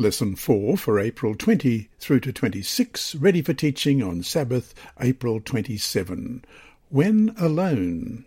Lesson 0.00 0.34
4 0.34 0.78
for 0.78 0.98
April 0.98 1.34
20 1.34 1.90
through 1.98 2.20
to 2.20 2.32
26, 2.32 3.16
ready 3.16 3.42
for 3.42 3.52
teaching 3.52 4.02
on 4.02 4.22
Sabbath, 4.22 4.72
April 4.98 5.40
27. 5.40 6.42
When 6.88 7.34
Alone. 7.38 8.24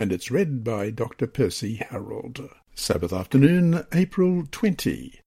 And 0.00 0.12
it's 0.12 0.32
read 0.32 0.64
by 0.64 0.90
Dr. 0.90 1.28
Percy 1.28 1.76
Harrold. 1.76 2.50
Sabbath 2.74 3.12
afternoon, 3.12 3.86
April 3.92 4.48
20. 4.50 5.20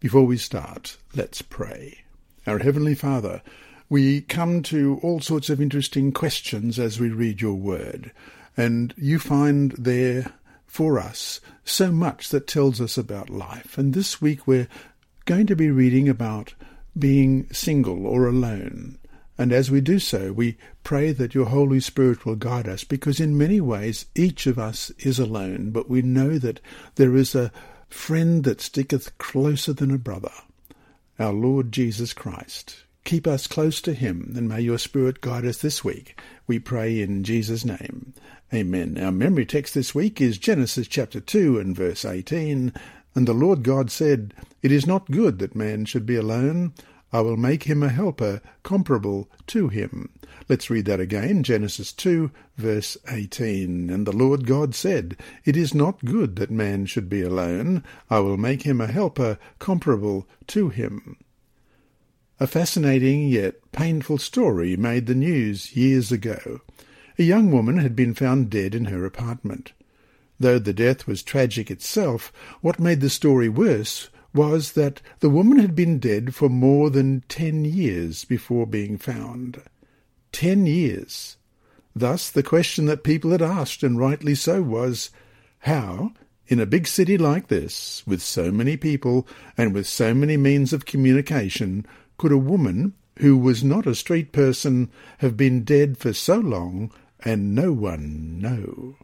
Before 0.00 0.26
we 0.26 0.36
start, 0.36 0.96
let's 1.14 1.42
pray. 1.42 1.98
Our 2.44 2.58
Heavenly 2.58 2.96
Father, 2.96 3.40
we 3.88 4.22
come 4.22 4.64
to 4.64 4.98
all 5.04 5.20
sorts 5.20 5.48
of 5.48 5.60
interesting 5.60 6.10
questions 6.10 6.76
as 6.76 6.98
we 6.98 7.10
read 7.10 7.40
your 7.40 7.54
word, 7.54 8.10
and 8.56 8.92
you 8.96 9.20
find 9.20 9.70
there 9.78 10.32
for 10.68 10.98
us 10.98 11.40
so 11.64 11.90
much 11.90 12.28
that 12.28 12.46
tells 12.46 12.80
us 12.80 12.96
about 12.96 13.30
life. 13.30 13.78
And 13.78 13.94
this 13.94 14.20
week 14.20 14.46
we're 14.46 14.68
going 15.28 15.46
to 15.46 15.54
be 15.54 15.70
reading 15.70 16.08
about 16.08 16.54
being 16.98 17.46
single 17.52 18.06
or 18.06 18.26
alone. 18.26 18.98
And 19.36 19.52
as 19.52 19.70
we 19.70 19.82
do 19.82 19.98
so, 19.98 20.32
we 20.32 20.56
pray 20.84 21.12
that 21.12 21.34
your 21.34 21.44
Holy 21.44 21.80
Spirit 21.80 22.24
will 22.24 22.34
guide 22.34 22.66
us, 22.66 22.82
because 22.82 23.20
in 23.20 23.36
many 23.36 23.60
ways 23.60 24.06
each 24.14 24.46
of 24.46 24.58
us 24.58 24.90
is 24.98 25.18
alone, 25.18 25.70
but 25.70 25.90
we 25.90 26.00
know 26.00 26.38
that 26.38 26.60
there 26.94 27.14
is 27.14 27.34
a 27.34 27.52
friend 27.90 28.42
that 28.44 28.62
sticketh 28.62 29.18
closer 29.18 29.74
than 29.74 29.90
a 29.90 29.98
brother, 29.98 30.32
our 31.18 31.34
Lord 31.34 31.72
Jesus 31.72 32.14
Christ. 32.14 32.84
Keep 33.04 33.26
us 33.26 33.46
close 33.46 33.82
to 33.82 33.92
him, 33.92 34.32
and 34.34 34.48
may 34.48 34.62
your 34.62 34.78
Spirit 34.78 35.20
guide 35.20 35.44
us 35.44 35.58
this 35.58 35.84
week. 35.84 36.18
We 36.46 36.58
pray 36.58 37.02
in 37.02 37.22
Jesus' 37.22 37.66
name. 37.66 38.14
Amen. 38.52 38.96
Our 38.98 39.12
memory 39.12 39.44
text 39.44 39.74
this 39.74 39.94
week 39.94 40.22
is 40.22 40.38
Genesis 40.38 40.88
chapter 40.88 41.20
2 41.20 41.58
and 41.58 41.76
verse 41.76 42.06
18. 42.06 42.72
And 43.14 43.26
the 43.26 43.32
Lord 43.32 43.62
God 43.62 43.90
said, 43.90 44.34
It 44.62 44.70
is 44.70 44.86
not 44.86 45.10
good 45.10 45.38
that 45.38 45.54
man 45.54 45.84
should 45.84 46.06
be 46.06 46.16
alone. 46.16 46.74
I 47.12 47.20
will 47.22 47.36
make 47.36 47.64
him 47.64 47.82
a 47.82 47.88
helper 47.88 48.42
comparable 48.62 49.30
to 49.48 49.68
him. 49.68 50.10
Let's 50.48 50.70
read 50.70 50.84
that 50.86 51.00
again, 51.00 51.42
Genesis 51.42 51.92
2, 51.92 52.30
verse 52.56 52.96
18. 53.08 53.90
And 53.90 54.06
the 54.06 54.16
Lord 54.16 54.46
God 54.46 54.74
said, 54.74 55.16
It 55.44 55.56
is 55.56 55.74
not 55.74 56.04
good 56.04 56.36
that 56.36 56.50
man 56.50 56.86
should 56.86 57.08
be 57.08 57.22
alone. 57.22 57.82
I 58.10 58.20
will 58.20 58.36
make 58.36 58.62
him 58.62 58.80
a 58.80 58.86
helper 58.86 59.38
comparable 59.58 60.28
to 60.48 60.68
him. 60.68 61.16
A 62.40 62.46
fascinating 62.46 63.28
yet 63.28 63.56
painful 63.72 64.18
story 64.18 64.76
made 64.76 65.06
the 65.06 65.14
news 65.14 65.74
years 65.74 66.12
ago. 66.12 66.60
A 67.18 67.24
young 67.24 67.50
woman 67.50 67.78
had 67.78 67.96
been 67.96 68.14
found 68.14 68.48
dead 68.48 68.74
in 68.74 68.86
her 68.86 69.04
apartment. 69.04 69.72
Though 70.40 70.58
the 70.58 70.72
death 70.72 71.06
was 71.06 71.22
tragic 71.22 71.70
itself, 71.70 72.32
what 72.60 72.78
made 72.78 73.00
the 73.00 73.10
story 73.10 73.48
worse 73.48 74.08
was 74.32 74.72
that 74.72 75.00
the 75.20 75.30
woman 75.30 75.58
had 75.58 75.74
been 75.74 75.98
dead 75.98 76.34
for 76.34 76.48
more 76.48 76.90
than 76.90 77.24
ten 77.28 77.64
years 77.64 78.24
before 78.24 78.66
being 78.66 78.98
found. 78.98 79.62
Ten 80.30 80.66
years. 80.66 81.36
Thus 81.96 82.30
the 82.30 82.42
question 82.42 82.84
that 82.86 83.02
people 83.02 83.32
had 83.32 83.42
asked, 83.42 83.82
and 83.82 83.98
rightly 83.98 84.36
so, 84.36 84.62
was, 84.62 85.10
how, 85.60 86.12
in 86.46 86.60
a 86.60 86.66
big 86.66 86.86
city 86.86 87.18
like 87.18 87.48
this, 87.48 88.06
with 88.06 88.22
so 88.22 88.52
many 88.52 88.76
people 88.76 89.26
and 89.56 89.74
with 89.74 89.88
so 89.88 90.14
many 90.14 90.36
means 90.36 90.72
of 90.72 90.86
communication, 90.86 91.84
could 92.16 92.30
a 92.30 92.38
woman 92.38 92.94
who 93.18 93.36
was 93.36 93.64
not 93.64 93.86
a 93.86 93.94
street 93.94 94.30
person 94.30 94.90
have 95.18 95.36
been 95.36 95.64
dead 95.64 95.98
for 95.98 96.12
so 96.12 96.36
long 96.36 96.92
and 97.24 97.54
no 97.54 97.72
one 97.72 98.40
know? 98.40 98.96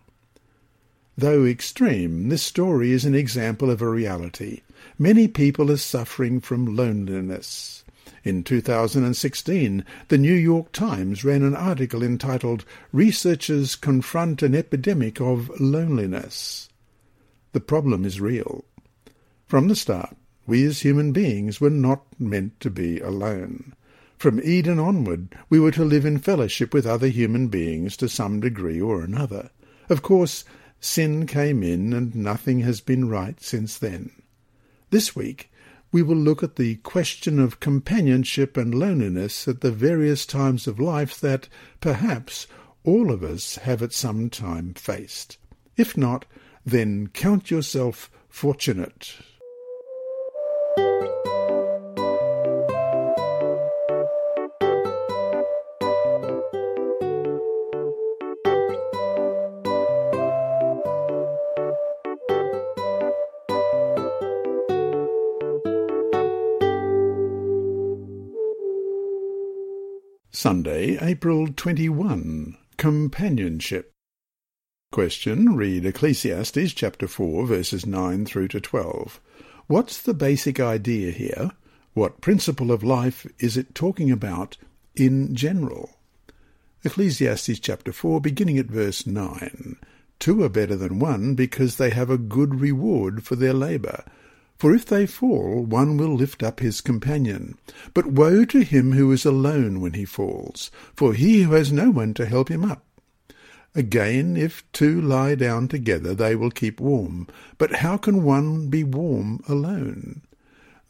Though 1.16 1.44
extreme, 1.44 2.28
this 2.28 2.42
story 2.42 2.90
is 2.90 3.04
an 3.04 3.14
example 3.14 3.70
of 3.70 3.80
a 3.80 3.88
reality. 3.88 4.62
Many 4.98 5.28
people 5.28 5.70
are 5.70 5.76
suffering 5.76 6.40
from 6.40 6.74
loneliness. 6.74 7.84
In 8.24 8.42
2016, 8.42 9.84
the 10.08 10.18
New 10.18 10.34
York 10.34 10.72
Times 10.72 11.24
ran 11.24 11.42
an 11.42 11.54
article 11.54 12.02
entitled 12.02 12.64
Researchers 12.90 13.76
Confront 13.76 14.42
an 14.42 14.56
Epidemic 14.56 15.20
of 15.20 15.50
Loneliness. 15.60 16.68
The 17.52 17.60
problem 17.60 18.04
is 18.04 18.20
real. 18.20 18.64
From 19.46 19.68
the 19.68 19.76
start, 19.76 20.16
we 20.48 20.64
as 20.64 20.80
human 20.80 21.12
beings 21.12 21.60
were 21.60 21.70
not 21.70 22.02
meant 22.18 22.58
to 22.60 22.70
be 22.70 22.98
alone. 22.98 23.74
From 24.18 24.40
Eden 24.42 24.80
onward, 24.80 25.36
we 25.48 25.60
were 25.60 25.70
to 25.72 25.84
live 25.84 26.04
in 26.04 26.18
fellowship 26.18 26.74
with 26.74 26.86
other 26.86 27.08
human 27.08 27.46
beings 27.46 27.96
to 27.98 28.08
some 28.08 28.40
degree 28.40 28.80
or 28.80 29.02
another. 29.02 29.50
Of 29.88 30.02
course, 30.02 30.44
sin 30.84 31.26
came 31.26 31.62
in 31.62 31.94
and 31.94 32.14
nothing 32.14 32.60
has 32.60 32.82
been 32.82 33.08
right 33.08 33.40
since 33.40 33.78
then. 33.78 34.10
This 34.90 35.16
week, 35.16 35.50
we 35.90 36.02
will 36.02 36.16
look 36.16 36.42
at 36.42 36.56
the 36.56 36.76
question 36.76 37.38
of 37.38 37.58
companionship 37.58 38.56
and 38.56 38.74
loneliness 38.74 39.48
at 39.48 39.62
the 39.62 39.70
various 39.70 40.26
times 40.26 40.66
of 40.66 40.78
life 40.78 41.18
that, 41.20 41.48
perhaps, 41.80 42.46
all 42.84 43.10
of 43.10 43.22
us 43.22 43.56
have 43.56 43.82
at 43.82 43.92
some 43.92 44.28
time 44.28 44.74
faced. 44.74 45.38
If 45.76 45.96
not, 45.96 46.26
then 46.66 47.08
count 47.08 47.50
yourself 47.50 48.10
fortunate. 48.28 49.16
April 71.00 71.48
21. 71.48 72.56
Companionship. 72.76 73.92
Question. 74.92 75.56
Read 75.56 75.84
Ecclesiastes 75.84 76.72
chapter 76.72 77.08
4 77.08 77.46
verses 77.46 77.86
9 77.86 78.26
through 78.26 78.48
to 78.48 78.60
12. 78.60 79.20
What's 79.66 80.00
the 80.00 80.14
basic 80.14 80.60
idea 80.60 81.10
here? 81.10 81.50
What 81.94 82.20
principle 82.20 82.70
of 82.70 82.82
life 82.82 83.26
is 83.38 83.56
it 83.56 83.74
talking 83.74 84.10
about 84.10 84.56
in 84.94 85.34
general? 85.34 85.90
Ecclesiastes 86.84 87.58
chapter 87.60 87.92
4 87.92 88.20
beginning 88.20 88.58
at 88.58 88.66
verse 88.66 89.06
9. 89.06 89.76
Two 90.18 90.42
are 90.42 90.48
better 90.48 90.76
than 90.76 90.98
one 90.98 91.34
because 91.34 91.76
they 91.76 91.90
have 91.90 92.10
a 92.10 92.18
good 92.18 92.60
reward 92.60 93.24
for 93.24 93.36
their 93.36 93.54
labour. 93.54 94.04
For 94.56 94.74
if 94.74 94.86
they 94.86 95.06
fall, 95.06 95.64
one 95.64 95.96
will 95.96 96.14
lift 96.14 96.42
up 96.42 96.60
his 96.60 96.80
companion. 96.80 97.58
But 97.92 98.06
woe 98.06 98.44
to 98.44 98.60
him 98.60 98.92
who 98.92 99.10
is 99.10 99.24
alone 99.24 99.80
when 99.80 99.94
he 99.94 100.04
falls, 100.04 100.70
for 100.94 101.12
he 101.12 101.42
who 101.42 101.52
has 101.52 101.72
no 101.72 101.90
one 101.90 102.14
to 102.14 102.26
help 102.26 102.48
him 102.48 102.64
up. 102.64 102.84
Again, 103.74 104.36
if 104.36 104.62
two 104.70 105.00
lie 105.00 105.34
down 105.34 105.66
together, 105.66 106.14
they 106.14 106.36
will 106.36 106.52
keep 106.52 106.80
warm. 106.80 107.26
But 107.58 107.76
how 107.76 107.96
can 107.96 108.22
one 108.22 108.68
be 108.68 108.84
warm 108.84 109.42
alone? 109.48 110.22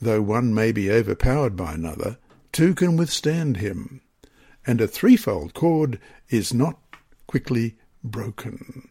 Though 0.00 0.20
one 0.20 0.52
may 0.52 0.70
be 0.70 0.90
overpowered 0.90 1.56
by 1.56 1.72
another, 1.72 2.18
two 2.52 2.74
can 2.74 2.96
withstand 2.96 3.56
him. 3.56 4.02
And 4.66 4.82
a 4.82 4.88
threefold 4.88 5.54
cord 5.54 5.98
is 6.28 6.52
not 6.52 6.78
quickly 7.26 7.76
broken. 8.02 8.90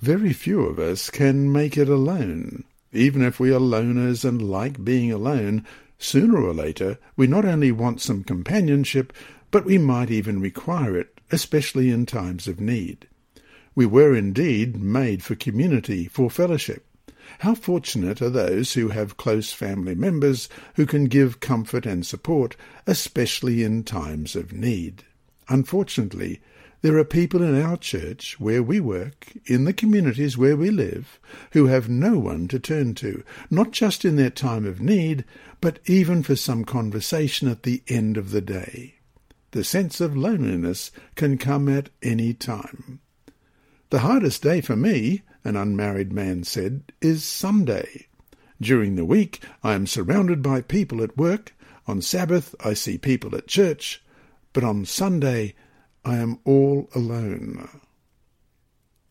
Very 0.00 0.32
few 0.32 0.60
of 0.60 0.78
us 0.78 1.10
can 1.10 1.50
make 1.50 1.76
it 1.76 1.88
alone. 1.88 2.64
Even 2.96 3.22
if 3.22 3.38
we 3.38 3.52
are 3.52 3.60
loners 3.60 4.24
and 4.24 4.40
like 4.40 4.82
being 4.82 5.12
alone, 5.12 5.66
sooner 5.98 6.38
or 6.38 6.54
later 6.54 6.98
we 7.14 7.26
not 7.26 7.44
only 7.44 7.70
want 7.70 8.00
some 8.00 8.24
companionship, 8.24 9.12
but 9.50 9.66
we 9.66 9.76
might 9.76 10.10
even 10.10 10.40
require 10.40 10.96
it, 10.96 11.20
especially 11.30 11.90
in 11.90 12.06
times 12.06 12.48
of 12.48 12.58
need. 12.58 13.06
We 13.74 13.84
were 13.84 14.16
indeed 14.16 14.76
made 14.76 15.22
for 15.22 15.34
community, 15.34 16.08
for 16.08 16.30
fellowship. 16.30 16.86
How 17.40 17.54
fortunate 17.54 18.22
are 18.22 18.30
those 18.30 18.72
who 18.72 18.88
have 18.88 19.18
close 19.18 19.52
family 19.52 19.94
members 19.94 20.48
who 20.76 20.86
can 20.86 21.04
give 21.04 21.40
comfort 21.40 21.84
and 21.84 22.06
support, 22.06 22.56
especially 22.86 23.62
in 23.62 23.84
times 23.84 24.34
of 24.34 24.54
need. 24.54 25.04
Unfortunately, 25.48 26.40
there 26.86 26.98
are 26.98 27.04
people 27.04 27.42
in 27.42 27.60
our 27.60 27.76
church, 27.76 28.38
where 28.38 28.62
we 28.62 28.78
work, 28.78 29.32
in 29.46 29.64
the 29.64 29.72
communities 29.72 30.38
where 30.38 30.56
we 30.56 30.70
live, 30.70 31.18
who 31.50 31.66
have 31.66 31.88
no 31.88 32.16
one 32.16 32.46
to 32.46 32.60
turn 32.60 32.94
to, 32.94 33.24
not 33.50 33.72
just 33.72 34.04
in 34.04 34.14
their 34.14 34.30
time 34.30 34.64
of 34.64 34.80
need, 34.80 35.24
but 35.60 35.80
even 35.86 36.22
for 36.22 36.36
some 36.36 36.64
conversation 36.64 37.48
at 37.48 37.64
the 37.64 37.82
end 37.88 38.16
of 38.16 38.30
the 38.30 38.40
day. 38.40 38.94
The 39.50 39.64
sense 39.64 40.00
of 40.00 40.16
loneliness 40.16 40.92
can 41.16 41.38
come 41.38 41.68
at 41.68 41.90
any 42.04 42.32
time. 42.32 43.00
The 43.90 43.98
hardest 43.98 44.44
day 44.44 44.60
for 44.60 44.76
me, 44.76 45.22
an 45.42 45.56
unmarried 45.56 46.12
man 46.12 46.44
said, 46.44 46.92
is 47.00 47.24
Sunday. 47.24 48.06
During 48.60 48.94
the 48.94 49.04
week 49.04 49.42
I 49.64 49.74
am 49.74 49.88
surrounded 49.88 50.40
by 50.40 50.60
people 50.60 51.02
at 51.02 51.16
work. 51.16 51.52
On 51.88 52.00
Sabbath 52.00 52.54
I 52.64 52.74
see 52.74 52.96
people 52.96 53.34
at 53.34 53.48
church. 53.48 54.04
But 54.52 54.62
on 54.62 54.84
Sunday 54.84 55.56
I 56.06 56.18
am 56.18 56.38
all 56.44 56.88
alone. 56.94 57.68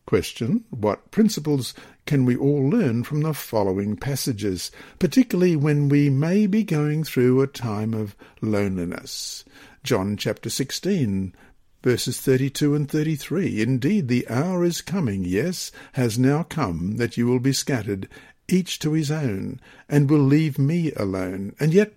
Question. 0.06 0.64
What 0.70 1.10
principles 1.10 1.74
can 2.06 2.24
we 2.24 2.34
all 2.34 2.70
learn 2.70 3.04
from 3.04 3.20
the 3.20 3.34
following 3.34 3.98
passages, 3.98 4.70
particularly 4.98 5.56
when 5.56 5.90
we 5.90 6.08
may 6.08 6.46
be 6.46 6.64
going 6.64 7.04
through 7.04 7.42
a 7.42 7.46
time 7.48 7.92
of 7.92 8.16
loneliness? 8.40 9.44
John 9.84 10.16
chapter 10.16 10.48
16, 10.48 11.34
verses 11.82 12.18
32 12.18 12.74
and 12.74 12.90
33. 12.90 13.60
Indeed, 13.60 14.08
the 14.08 14.26
hour 14.30 14.64
is 14.64 14.80
coming, 14.80 15.22
yes, 15.22 15.70
has 15.92 16.18
now 16.18 16.44
come, 16.44 16.96
that 16.96 17.18
you 17.18 17.26
will 17.26 17.40
be 17.40 17.52
scattered, 17.52 18.08
each 18.48 18.78
to 18.78 18.92
his 18.92 19.10
own, 19.10 19.60
and 19.86 20.08
will 20.08 20.24
leave 20.24 20.58
me 20.58 20.92
alone. 20.92 21.54
And 21.60 21.74
yet 21.74 21.92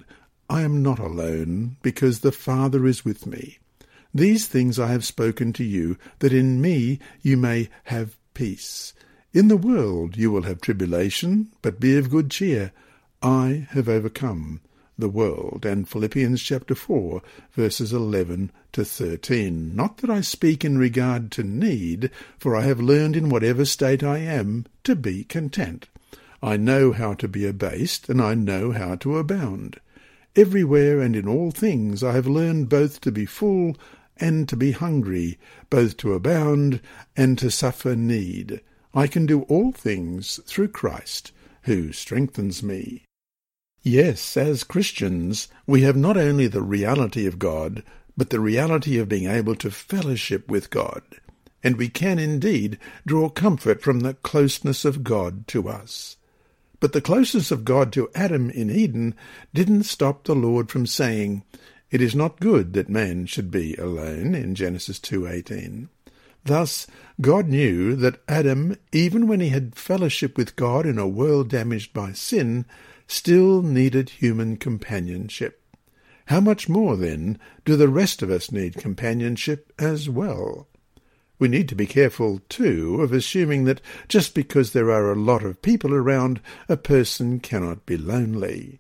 I 0.50 0.64
am 0.64 0.84
not 0.84 1.00
alone, 1.00 1.78
because 1.82 2.20
the 2.20 2.34
Father 2.34 2.86
is 2.86 3.06
with 3.06 3.26
me. 3.26 3.60
These 4.14 4.48
things 4.48 4.80
I 4.80 4.88
have 4.88 5.06
spoken 5.06 5.54
to 5.54 5.64
you, 5.64 5.98
that 6.20 6.34
in 6.34 6.60
me 6.62 7.00
you 7.22 7.38
may 7.38 7.70
have 7.86 8.18
peace. 8.34 8.94
In 9.34 9.48
the 9.48 9.58
world 9.58 10.18
you 10.18 10.32
will 10.32 10.44
have 10.44 10.62
tribulation, 10.62 11.54
but 11.62 11.80
be 11.80 11.98
of 11.98 12.10
good 12.10 12.32
cheer. 12.32 12.72
I 13.22 13.68
have 13.72 13.88
overcome 13.88 14.62
the 14.98 15.10
world. 15.10 15.66
And 15.66 15.88
Philippians 15.88 16.42
chapter 16.42 16.74
4, 16.76 17.22
verses 17.54 17.94
11 17.94 18.52
to 18.74 18.84
13. 18.84 19.76
Not 19.76 19.98
that 19.98 20.10
I 20.10 20.22
speak 20.22 20.66
in 20.66 20.78
regard 20.78 21.32
to 21.34 21.44
need, 21.44 22.10
for 22.38 22.56
I 22.56 22.64
have 22.64 22.82
learned 22.82 23.16
in 23.16 23.30
whatever 23.30 23.66
state 23.66 24.04
I 24.04 24.18
am 24.18 24.66
to 24.84 24.96
be 24.96 25.24
content. 25.24 25.88
I 26.42 26.58
know 26.58 26.92
how 26.92 27.14
to 27.16 27.28
be 27.28 27.46
abased, 27.46 28.10
and 28.10 28.22
I 28.22 28.34
know 28.34 28.72
how 28.72 28.96
to 28.96 29.18
abound. 29.18 29.80
Everywhere 30.36 31.02
and 31.02 31.16
in 31.16 31.28
all 31.28 31.52
things 31.52 32.04
I 32.04 32.14
have 32.14 32.28
learned 32.28 32.70
both 32.70 33.02
to 33.02 33.12
be 33.12 33.26
full 33.26 33.78
and 34.20 34.48
to 34.50 34.56
be 34.56 34.72
hungry, 34.72 35.38
both 35.70 35.98
to 35.98 36.14
abound 36.14 36.82
and 37.16 37.38
to 37.38 37.50
suffer 37.50 37.96
need. 37.96 38.62
I 38.94 39.08
can 39.08 39.26
do 39.26 39.44
all 39.44 39.72
things 39.72 40.40
through 40.46 40.70
Christ, 40.70 41.32
who 41.64 41.92
strengthens 41.92 42.64
me. 42.64 43.04
Yes, 43.82 44.36
as 44.36 44.64
Christians, 44.64 45.48
we 45.66 45.82
have 45.84 45.96
not 45.96 46.18
only 46.18 46.48
the 46.48 46.62
reality 46.62 47.26
of 47.26 47.40
God, 47.40 47.84
but 48.18 48.30
the 48.30 48.40
reality 48.40 48.98
of 48.98 49.08
being 49.08 49.30
able 49.30 49.56
to 49.56 49.72
fellowship 49.72 50.50
with 50.50 50.70
God, 50.70 51.04
and 51.64 51.78
we 51.78 51.88
can 51.88 52.20
indeed 52.20 52.78
draw 53.06 53.30
comfort 53.30 53.82
from 53.82 54.02
the 54.02 54.16
closeness 54.16 54.84
of 54.84 55.04
God 55.04 55.48
to 55.48 55.70
us. 55.70 56.18
But 56.82 56.94
the 56.94 57.02
closeness 57.02 57.52
of 57.52 57.66
God 57.66 57.94
to 57.94 58.10
Adam 58.16 58.50
in 58.50 58.70
Eden 58.70 59.16
didn't 59.54 59.84
stop 59.84 60.24
the 60.24 60.36
Lord 60.36 60.70
from 60.70 60.86
saying, 60.86 61.44
It 61.92 62.02
is 62.02 62.14
not 62.14 62.40
good 62.40 62.74
that 62.74 62.88
man 62.88 63.26
should 63.26 63.50
be 63.50 63.76
alone, 63.76 64.36
in 64.36 64.54
Genesis 64.54 65.00
2.18. 65.00 65.88
Thus, 66.46 66.86
God 67.20 67.48
knew 67.48 67.96
that 67.96 68.22
Adam, 68.28 68.78
even 68.92 69.28
when 69.28 69.40
he 69.40 69.50
had 69.50 69.76
fellowship 69.76 70.38
with 70.38 70.56
God 70.56 70.86
in 70.86 71.00
a 71.00 71.08
world 71.08 71.50
damaged 71.50 71.94
by 71.94 72.14
sin, 72.14 72.66
still 73.08 73.64
needed 73.64 74.10
human 74.10 74.56
companionship. 74.56 75.62
How 76.28 76.40
much 76.40 76.70
more, 76.70 76.96
then, 76.96 77.40
do 77.66 77.76
the 77.76 77.90
rest 77.90 78.22
of 78.22 78.30
us 78.30 78.52
need 78.52 78.76
companionship 78.76 79.74
as 79.80 80.08
well? 80.08 80.68
We 81.40 81.48
need 81.48 81.68
to 81.70 81.76
be 81.76 81.88
careful, 81.88 82.42
too, 82.50 83.02
of 83.02 83.12
assuming 83.12 83.64
that 83.64 83.82
just 84.08 84.36
because 84.36 84.74
there 84.74 84.92
are 84.92 85.12
a 85.12 85.16
lot 85.16 85.44
of 85.44 85.64
people 85.64 85.94
around, 85.94 86.40
a 86.68 86.78
person 86.78 87.40
cannot 87.40 87.88
be 87.88 87.98
lonely. 87.98 88.80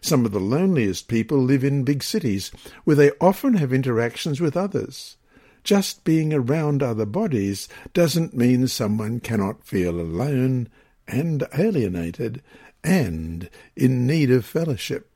Some 0.00 0.24
of 0.24 0.32
the 0.32 0.40
loneliest 0.40 1.08
people 1.08 1.38
live 1.38 1.64
in 1.64 1.84
big 1.84 2.02
cities, 2.02 2.50
where 2.84 2.96
they 2.96 3.10
often 3.20 3.54
have 3.54 3.72
interactions 3.72 4.40
with 4.40 4.56
others. 4.56 5.16
Just 5.64 6.04
being 6.04 6.32
around 6.32 6.82
other 6.82 7.06
bodies 7.06 7.68
doesn't 7.92 8.36
mean 8.36 8.68
someone 8.68 9.20
cannot 9.20 9.64
feel 9.64 10.00
alone 10.00 10.68
and 11.06 11.44
alienated 11.56 12.42
and 12.84 13.50
in 13.76 14.06
need 14.06 14.30
of 14.30 14.44
fellowship. 14.46 15.10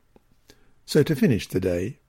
So 0.85 1.01
to 1.03 1.15
finish 1.15 1.47
today, 1.47 1.99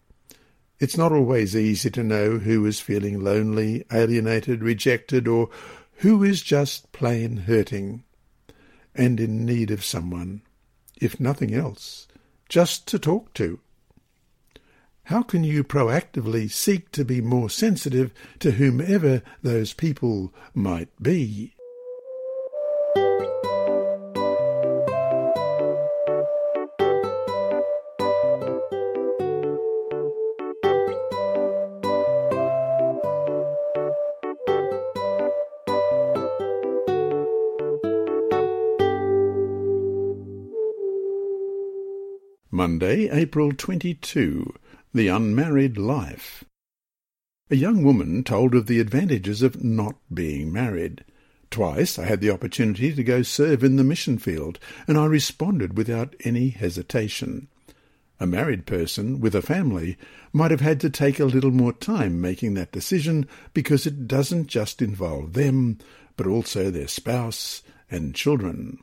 it's 0.80 0.96
not 0.96 1.12
always 1.12 1.56
easy 1.56 1.90
to 1.90 2.02
know 2.02 2.38
who 2.38 2.66
is 2.66 2.80
feeling 2.80 3.22
lonely, 3.22 3.84
alienated, 3.92 4.62
rejected, 4.62 5.28
or 5.28 5.48
who 5.98 6.24
is 6.24 6.42
just 6.42 6.90
plain 6.92 7.36
hurting 7.38 8.02
and 8.94 9.20
in 9.20 9.46
need 9.46 9.70
of 9.70 9.84
someone, 9.84 10.42
if 11.00 11.20
nothing 11.20 11.54
else, 11.54 12.08
just 12.48 12.86
to 12.88 12.98
talk 12.98 13.34
to. 13.34 13.60
How 15.04 15.22
can 15.22 15.44
you 15.44 15.64
proactively 15.64 16.50
seek 16.50 16.90
to 16.92 17.04
be 17.04 17.20
more 17.20 17.50
sensitive 17.50 18.10
to 18.38 18.52
whomever 18.52 19.22
those 19.42 19.74
people 19.74 20.32
might 20.54 20.88
be? 21.02 21.54
Monday, 42.74 43.08
April 43.08 43.52
22. 43.52 44.52
The 44.92 45.06
Unmarried 45.06 45.78
Life. 45.78 46.42
A 47.48 47.54
young 47.54 47.84
woman 47.84 48.24
told 48.24 48.52
of 48.52 48.66
the 48.66 48.80
advantages 48.80 49.42
of 49.42 49.62
not 49.62 49.94
being 50.12 50.52
married. 50.52 51.04
Twice 51.52 52.00
I 52.00 52.06
had 52.06 52.20
the 52.20 52.30
opportunity 52.30 52.92
to 52.92 53.04
go 53.04 53.22
serve 53.22 53.62
in 53.62 53.76
the 53.76 53.84
mission 53.84 54.18
field, 54.18 54.58
and 54.88 54.98
I 54.98 55.04
responded 55.04 55.76
without 55.76 56.16
any 56.24 56.48
hesitation. 56.48 57.46
A 58.18 58.26
married 58.26 58.66
person 58.66 59.20
with 59.20 59.36
a 59.36 59.40
family 59.40 59.96
might 60.32 60.50
have 60.50 60.60
had 60.60 60.80
to 60.80 60.90
take 60.90 61.20
a 61.20 61.26
little 61.26 61.52
more 61.52 61.72
time 61.72 62.20
making 62.20 62.54
that 62.54 62.72
decision 62.72 63.28
because 63.52 63.86
it 63.86 64.08
doesn't 64.08 64.48
just 64.48 64.82
involve 64.82 65.34
them, 65.34 65.78
but 66.16 66.26
also 66.26 66.72
their 66.72 66.88
spouse 66.88 67.62
and 67.88 68.16
children. 68.16 68.82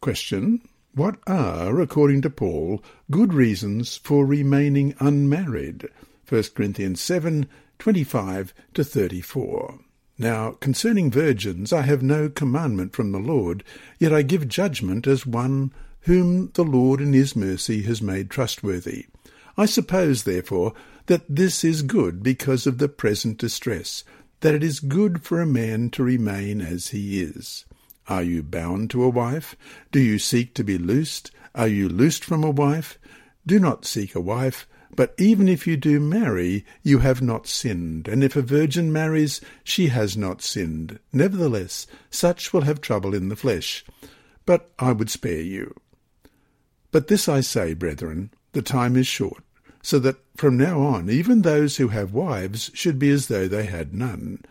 Question. 0.00 0.60
What 0.94 1.18
are, 1.26 1.80
according 1.80 2.22
to 2.22 2.30
Paul, 2.30 2.80
good 3.10 3.34
reasons 3.34 3.96
for 3.96 4.24
remaining 4.24 4.94
unmarried? 5.00 5.88
1 6.28 6.42
Corinthians 6.54 7.00
7, 7.00 7.48
25 7.80 8.54
to 8.74 8.84
34. 8.84 9.80
Now, 10.18 10.52
concerning 10.52 11.10
virgins, 11.10 11.72
I 11.72 11.82
have 11.82 12.00
no 12.00 12.28
commandment 12.28 12.94
from 12.94 13.10
the 13.10 13.18
Lord, 13.18 13.64
yet 13.98 14.12
I 14.12 14.22
give 14.22 14.46
judgment 14.46 15.08
as 15.08 15.26
one 15.26 15.72
whom 16.02 16.52
the 16.54 16.62
Lord 16.62 17.00
in 17.00 17.12
his 17.12 17.34
mercy 17.34 17.82
has 17.82 18.00
made 18.00 18.30
trustworthy. 18.30 19.06
I 19.56 19.66
suppose, 19.66 20.22
therefore, 20.22 20.74
that 21.06 21.24
this 21.28 21.64
is 21.64 21.82
good 21.82 22.22
because 22.22 22.68
of 22.68 22.78
the 22.78 22.88
present 22.88 23.38
distress, 23.38 24.04
that 24.42 24.54
it 24.54 24.62
is 24.62 24.78
good 24.78 25.24
for 25.24 25.40
a 25.40 25.46
man 25.46 25.90
to 25.90 26.04
remain 26.04 26.60
as 26.60 26.88
he 26.88 27.20
is. 27.20 27.64
Are 28.06 28.22
you 28.22 28.42
bound 28.42 28.90
to 28.90 29.02
a 29.02 29.08
wife? 29.08 29.56
Do 29.90 29.98
you 29.98 30.18
seek 30.18 30.54
to 30.54 30.64
be 30.64 30.76
loosed? 30.76 31.30
Are 31.54 31.68
you 31.68 31.88
loosed 31.88 32.24
from 32.24 32.44
a 32.44 32.50
wife? 32.50 32.98
Do 33.46 33.58
not 33.58 33.86
seek 33.86 34.14
a 34.14 34.20
wife, 34.20 34.66
but 34.94 35.14
even 35.18 35.48
if 35.48 35.66
you 35.66 35.76
do 35.76 36.00
marry, 36.00 36.64
you 36.82 36.98
have 36.98 37.22
not 37.22 37.46
sinned, 37.46 38.06
and 38.06 38.22
if 38.22 38.36
a 38.36 38.42
virgin 38.42 38.92
marries, 38.92 39.40
she 39.62 39.88
has 39.88 40.16
not 40.16 40.42
sinned. 40.42 40.98
Nevertheless, 41.12 41.86
such 42.10 42.52
will 42.52 42.62
have 42.62 42.80
trouble 42.80 43.14
in 43.14 43.28
the 43.28 43.36
flesh. 43.36 43.84
But 44.46 44.70
I 44.78 44.92
would 44.92 45.10
spare 45.10 45.40
you. 45.40 45.74
But 46.92 47.08
this 47.08 47.28
I 47.28 47.40
say, 47.40 47.74
brethren, 47.74 48.30
the 48.52 48.62
time 48.62 48.96
is 48.96 49.06
short, 49.06 49.42
so 49.82 49.98
that 50.00 50.16
from 50.36 50.56
now 50.56 50.80
on 50.80 51.10
even 51.10 51.42
those 51.42 51.78
who 51.78 51.88
have 51.88 52.12
wives 52.12 52.70
should 52.74 52.98
be 52.98 53.10
as 53.10 53.28
though 53.28 53.48
they 53.48 53.64
had 53.64 53.94
none 53.94 54.44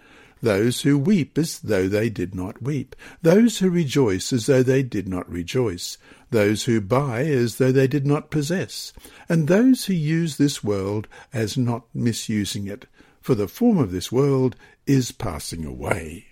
those 0.43 0.81
who 0.81 0.97
weep 0.97 1.37
as 1.37 1.59
though 1.59 1.87
they 1.87 2.09
did 2.09 2.35
not 2.35 2.61
weep, 2.61 2.97
those 3.21 3.59
who 3.59 3.69
rejoice 3.69 4.33
as 4.33 4.45
though 4.45 4.61
they 4.61 4.83
did 4.83 5.07
not 5.07 5.29
rejoice, 5.31 5.97
those 6.31 6.65
who 6.65 6.81
buy 6.81 7.21
as 7.21 7.57
though 7.57 7.71
they 7.71 7.87
did 7.87 8.05
not 8.05 8.29
possess, 8.29 8.91
and 9.29 9.47
those 9.47 9.85
who 9.85 9.93
use 9.93 10.35
this 10.35 10.61
world 10.61 11.07
as 11.31 11.57
not 11.57 11.85
misusing 11.93 12.67
it, 12.67 12.85
for 13.21 13.35
the 13.35 13.47
form 13.47 13.77
of 13.77 13.91
this 13.91 14.11
world 14.11 14.57
is 14.85 15.13
passing 15.13 15.63
away. 15.63 16.25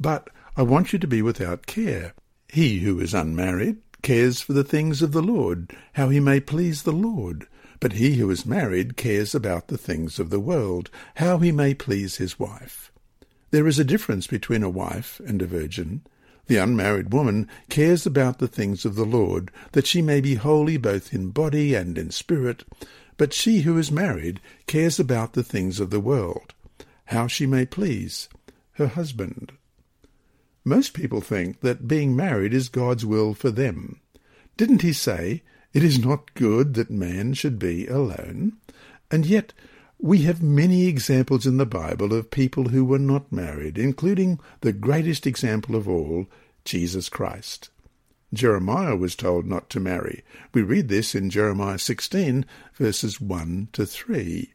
But 0.00 0.30
I 0.56 0.62
want 0.62 0.94
you 0.94 0.98
to 0.98 1.06
be 1.06 1.20
without 1.20 1.66
care. 1.66 2.14
He 2.48 2.78
who 2.78 2.98
is 2.98 3.12
unmarried 3.12 3.76
cares 4.00 4.40
for 4.40 4.54
the 4.54 4.64
things 4.64 5.02
of 5.02 5.12
the 5.12 5.22
Lord, 5.22 5.76
how 5.92 6.08
he 6.08 6.18
may 6.18 6.40
please 6.40 6.84
the 6.84 6.92
Lord. 6.92 7.46
But 7.78 7.92
he 7.92 8.14
who 8.14 8.30
is 8.30 8.46
married 8.46 8.96
cares 8.96 9.34
about 9.34 9.68
the 9.68 9.76
things 9.76 10.18
of 10.18 10.30
the 10.30 10.40
world, 10.40 10.88
how 11.16 11.38
he 11.38 11.52
may 11.52 11.74
please 11.74 12.16
his 12.16 12.38
wife. 12.38 12.90
There 13.54 13.68
is 13.68 13.78
a 13.78 13.84
difference 13.84 14.26
between 14.26 14.64
a 14.64 14.68
wife 14.68 15.20
and 15.24 15.40
a 15.40 15.46
virgin. 15.46 16.02
The 16.48 16.56
unmarried 16.56 17.12
woman 17.12 17.46
cares 17.70 18.04
about 18.04 18.40
the 18.40 18.48
things 18.48 18.84
of 18.84 18.96
the 18.96 19.04
Lord, 19.04 19.52
that 19.70 19.86
she 19.86 20.02
may 20.02 20.20
be 20.20 20.34
holy 20.34 20.76
both 20.76 21.14
in 21.14 21.30
body 21.30 21.72
and 21.72 21.96
in 21.96 22.10
spirit, 22.10 22.64
but 23.16 23.32
she 23.32 23.60
who 23.60 23.78
is 23.78 23.92
married 23.92 24.40
cares 24.66 24.98
about 24.98 25.34
the 25.34 25.44
things 25.44 25.78
of 25.78 25.90
the 25.90 26.00
world, 26.00 26.52
how 27.04 27.28
she 27.28 27.46
may 27.46 27.64
please 27.64 28.28
her 28.72 28.88
husband. 28.88 29.52
Most 30.64 30.92
people 30.92 31.20
think 31.20 31.60
that 31.60 31.86
being 31.86 32.16
married 32.16 32.54
is 32.54 32.68
God's 32.68 33.06
will 33.06 33.34
for 33.34 33.52
them. 33.52 34.00
Didn't 34.56 34.82
he 34.82 34.92
say, 34.92 35.44
It 35.72 35.84
is 35.84 36.04
not 36.04 36.34
good 36.34 36.74
that 36.74 36.90
man 36.90 37.34
should 37.34 37.60
be 37.60 37.86
alone? 37.86 38.54
And 39.12 39.24
yet 39.24 39.52
we 40.04 40.18
have 40.18 40.42
many 40.42 40.86
examples 40.86 41.46
in 41.46 41.56
the 41.56 41.64
Bible 41.64 42.12
of 42.12 42.30
people 42.30 42.68
who 42.68 42.84
were 42.84 42.98
not 42.98 43.32
married, 43.32 43.78
including 43.78 44.38
the 44.60 44.70
greatest 44.70 45.26
example 45.26 45.74
of 45.74 45.88
all, 45.88 46.26
Jesus 46.66 47.08
Christ. 47.08 47.70
Jeremiah 48.30 48.96
was 48.96 49.16
told 49.16 49.46
not 49.46 49.70
to 49.70 49.80
marry. 49.80 50.22
We 50.52 50.60
read 50.60 50.88
this 50.88 51.14
in 51.14 51.30
Jeremiah 51.30 51.78
16, 51.78 52.44
verses 52.74 53.18
1 53.18 53.68
to 53.72 53.86
3. 53.86 54.52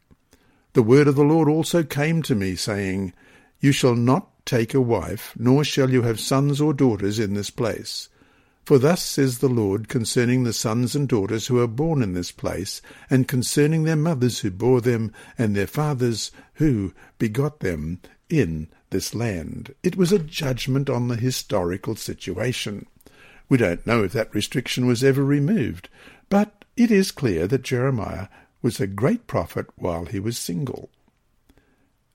The 0.74 0.84
word 0.84 1.08
of 1.08 1.16
the 1.16 1.24
Lord 1.24 1.48
also 1.48 1.82
came 1.82 2.22
to 2.22 2.36
me, 2.36 2.54
saying, 2.54 3.12
You 3.58 3.72
shall 3.72 3.96
not 3.96 4.46
take 4.46 4.72
a 4.72 4.80
wife, 4.80 5.34
nor 5.36 5.64
shall 5.64 5.90
you 5.90 6.02
have 6.02 6.20
sons 6.20 6.60
or 6.60 6.72
daughters 6.72 7.18
in 7.18 7.34
this 7.34 7.50
place. 7.50 8.08
For 8.64 8.78
thus 8.78 9.02
says 9.02 9.38
the 9.38 9.48
Lord 9.48 9.88
concerning 9.88 10.44
the 10.44 10.52
sons 10.52 10.94
and 10.94 11.08
daughters 11.08 11.46
who 11.46 11.58
are 11.58 11.66
born 11.66 12.02
in 12.02 12.12
this 12.12 12.30
place, 12.30 12.80
and 13.08 13.26
concerning 13.26 13.84
their 13.84 13.96
mothers 13.96 14.40
who 14.40 14.50
bore 14.50 14.80
them, 14.80 15.12
and 15.36 15.56
their 15.56 15.66
fathers 15.66 16.30
who 16.54 16.92
begot 17.18 17.60
them 17.60 18.00
in 18.28 18.68
this 18.90 19.14
land. 19.14 19.74
It 19.82 19.96
was 19.96 20.12
a 20.12 20.18
judgment 20.18 20.88
on 20.88 21.08
the 21.08 21.16
historical 21.16 21.96
situation. 21.96 22.86
We 23.48 23.58
don't 23.58 23.86
know 23.86 24.04
if 24.04 24.12
that 24.12 24.34
restriction 24.34 24.86
was 24.86 25.02
ever 25.02 25.24
removed, 25.24 25.88
but 26.28 26.64
it 26.76 26.90
is 26.90 27.10
clear 27.10 27.46
that 27.48 27.62
Jeremiah 27.62 28.28
was 28.62 28.78
a 28.78 28.86
great 28.86 29.26
prophet 29.26 29.66
while 29.76 30.04
he 30.04 30.20
was 30.20 30.38
single. 30.38 30.90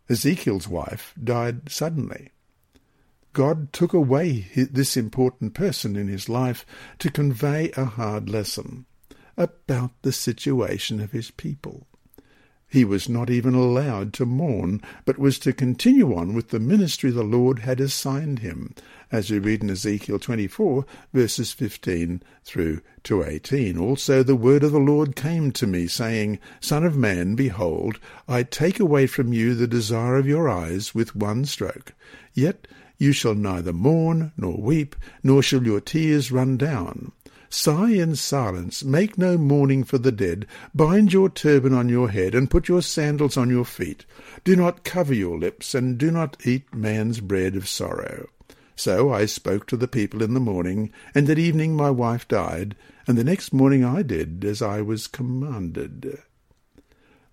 Ezekiel's 0.10 0.68
wife 0.68 1.14
died 1.22 1.70
suddenly. 1.70 2.32
God 3.36 3.74
took 3.74 3.92
away 3.92 4.48
this 4.56 4.96
important 4.96 5.54
person 5.54 5.98
in 5.98 6.08
his 6.08 6.30
life 6.30 6.66
to 7.00 7.12
convey 7.12 7.70
a 7.76 7.84
hard 7.84 8.30
lesson 8.30 8.86
about 9.36 9.92
the 10.04 10.14
situation 10.14 11.02
of 11.02 11.12
his 11.12 11.32
people. 11.32 11.86
He 12.70 12.86
was 12.86 13.10
not 13.10 13.30
even 13.30 13.54
allowed 13.54 14.14
to 14.14 14.26
mourn, 14.26 14.82
but 15.04 15.20
was 15.20 15.38
to 15.40 15.52
continue 15.52 16.16
on 16.16 16.34
with 16.34 16.52
the 16.52 16.62
ministry 16.62 17.12
the 17.12 17.24
Lord 17.24 17.60
had 17.60 17.82
assigned 17.82 18.40
him, 18.40 18.74
as 19.12 19.30
we 19.30 19.38
read 19.38 19.62
in 19.62 19.70
Ezekiel 19.70 20.18
24, 20.18 20.86
verses 21.14 21.52
15 21.52 22.24
through 22.46 22.80
to 23.04 23.22
18. 23.22 23.78
Also 23.78 24.24
the 24.24 24.38
word 24.38 24.64
of 24.64 24.72
the 24.72 24.80
Lord 24.80 25.18
came 25.18 25.52
to 25.52 25.68
me, 25.68 25.88
saying, 25.88 26.40
Son 26.62 26.86
of 26.86 26.96
man, 26.96 27.36
behold, 27.36 28.00
I 28.30 28.44
take 28.44 28.80
away 28.80 29.08
from 29.08 29.34
you 29.34 29.56
the 29.56 29.68
desire 29.68 30.16
of 30.16 30.26
your 30.26 30.48
eyes 30.48 30.96
with 30.96 31.18
one 31.18 31.44
stroke. 31.44 31.94
Yet 32.34 32.66
you 32.98 33.12
shall 33.12 33.36
neither 33.36 33.74
mourn 33.74 34.32
nor 34.38 34.58
weep, 34.58 34.96
nor 35.24 35.42
shall 35.42 35.64
your 35.64 35.82
tears 35.82 36.32
run 36.32 36.58
down. 36.58 37.12
Sigh 37.50 37.92
in 37.92 38.16
silence, 38.16 38.84
make 38.84 39.18
no 39.18 39.38
mourning 39.38 39.84
for 39.84 39.98
the 39.98 40.12
dead, 40.12 40.46
bind 40.74 41.14
your 41.14 41.30
turban 41.30 41.74
on 41.74 41.90
your 41.90 42.10
head, 42.10 42.36
and 42.36 42.50
put 42.50 42.68
your 42.68 42.82
sandals 42.82 43.38
on 43.38 43.50
your 43.50 43.66
feet. 43.66 44.06
Do 44.44 44.56
not 44.56 44.84
cover 44.84 45.14
your 45.14 45.38
lips, 45.38 45.74
and 45.74 45.98
do 45.98 46.12
not 46.12 46.38
eat 46.46 46.74
man's 46.74 47.20
bread 47.20 47.56
of 47.56 47.68
sorrow. 47.68 48.28
So 48.76 49.14
I 49.14 49.26
spoke 49.26 49.68
to 49.68 49.78
the 49.78 49.88
people 49.88 50.22
in 50.22 50.34
the 50.34 50.40
morning, 50.40 50.92
and 51.14 51.30
at 51.30 51.40
evening 51.40 51.76
my 51.76 51.90
wife 51.90 52.28
died, 52.28 52.76
and 53.08 53.18
the 53.18 53.24
next 53.24 53.54
morning 53.54 53.86
I 53.86 54.02
did 54.02 54.44
as 54.44 54.62
I 54.62 54.82
was 54.82 55.08
commanded. 55.08 56.20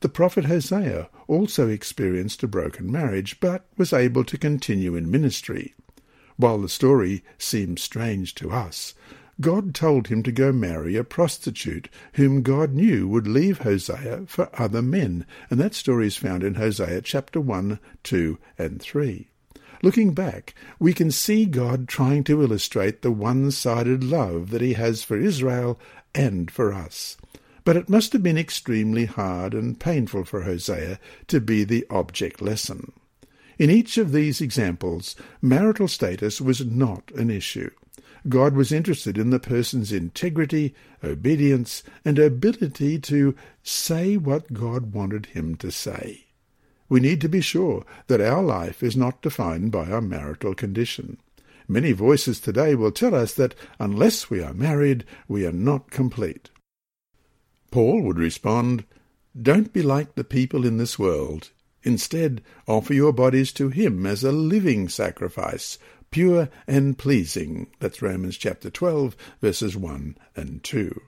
The 0.03 0.09
prophet 0.09 0.47
Hosea 0.47 1.09
also 1.29 1.69
experienced 1.69 2.43
a 2.43 2.49
broken 2.49 2.91
marriage, 2.91 3.39
but 3.39 3.67
was 3.77 3.93
able 3.93 4.25
to 4.25 4.37
continue 4.37 4.97
in 4.97 5.09
ministry. 5.09 5.77
While 6.37 6.59
the 6.59 6.69
story 6.69 7.23
seems 7.39 7.83
strange 7.83 8.35
to 8.35 8.51
us, 8.51 8.95
God 9.41 9.77
told 9.77 10.09
him 10.09 10.25
to 10.25 10.33
go 10.33 10.51
marry 10.51 10.97
a 10.97 11.05
prostitute 11.05 11.89
whom 12.15 12.43
God 12.43 12.75
knew 12.75 13.07
would 13.07 13.29
leave 13.29 13.59
Hosea 13.59 14.25
for 14.27 14.51
other 14.61 14.83
men, 14.83 15.25
and 15.49 15.61
that 15.61 15.73
story 15.73 16.09
is 16.09 16.17
found 16.17 16.43
in 16.43 16.57
Hosea 16.57 17.03
chapter 17.03 17.41
1, 17.41 17.79
2, 18.03 18.39
and 18.59 18.83
3. 18.83 19.29
Looking 19.85 20.15
back, 20.15 20.57
we 20.81 20.93
can 20.93 21.13
see 21.13 21.47
God 21.47 21.87
trying 21.87 22.25
to 22.25 22.43
illustrate 22.43 23.03
the 23.03 23.13
one-sided 23.13 24.03
love 24.03 24.51
that 24.51 24.63
he 24.63 24.73
has 24.73 25.05
for 25.05 25.17
Israel 25.17 25.79
and 26.13 26.51
for 26.51 26.73
us. 26.73 27.17
But 27.65 27.77
it 27.77 27.89
must 27.89 28.13
have 28.13 28.23
been 28.23 28.39
extremely 28.39 29.05
hard 29.05 29.55
and 29.55 29.79
painful 29.79 30.25
for 30.25 30.43
Hosea 30.43 30.99
to 31.29 31.41
be 31.41 31.65
the 31.65 31.87
object 31.91 32.43
lesson. 32.43 32.93
In 33.59 33.71
each 33.71 33.99
of 33.99 34.13
these 34.13 34.41
examples, 34.41 35.15
marital 35.41 35.87
status 35.87 36.41
was 36.41 36.65
not 36.65 37.13
an 37.13 37.31
issue. 37.31 37.71
God 38.29 38.55
was 38.55 38.73
interested 38.73 39.19
in 39.19 39.31
the 39.31 39.41
person's 39.41 39.93
integrity, 39.93 40.75
obedience, 41.03 41.83
and 42.05 42.19
ability 42.19 42.99
to 43.01 43.35
say 43.63 44.17
what 44.17 44.53
God 44.53 44.93
wanted 44.93 45.27
him 45.27 45.57
to 45.57 45.71
say. 45.71 46.27
We 46.89 47.01
need 47.01 47.21
to 47.21 47.29
be 47.29 47.41
sure 47.41 47.85
that 48.07 48.21
our 48.21 48.43
life 48.43 48.83
is 48.83 48.97
not 48.97 49.23
defined 49.23 49.73
by 49.73 49.91
our 49.91 50.01
marital 50.01 50.55
condition. 50.55 51.19
Many 51.69 51.93
voices 51.93 52.39
today 52.39 52.75
will 52.75 52.93
tell 52.93 53.15
us 53.15 53.35
that 53.35 53.55
unless 53.79 54.31
we 54.31 54.43
are 54.43 54.55
married, 54.55 55.05
we 55.27 55.47
are 55.47 55.53
not 55.53 55.91
complete. 55.91 56.51
Paul 57.73 58.03
would 58.03 58.19
respond, 58.19 58.85
Don't 59.41 59.73
be 59.73 59.81
like 59.81 60.15
the 60.15 60.25
people 60.25 60.67
in 60.67 60.77
this 60.77 60.99
world. 60.99 61.51
Instead, 61.83 62.43
offer 62.69 62.93
your 62.93 63.15
bodies 63.15 63.51
to 63.55 63.71
him 63.71 64.05
as 64.05 64.23
a 64.23 64.31
living 64.31 64.91
sacrifice, 64.91 65.79
pure 66.11 66.51
and 66.67 66.99
pleasing. 66.99 67.69
That's 67.81 68.03
Romans 68.03 68.37
chapter 68.37 68.69
12, 68.69 69.17
verses 69.41 69.75
1 69.75 70.19
and 70.37 70.63
2. 70.63 71.01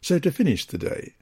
So 0.00 0.20
to 0.20 0.30
finish 0.30 0.64
the 0.64 0.78
day, 0.78 1.14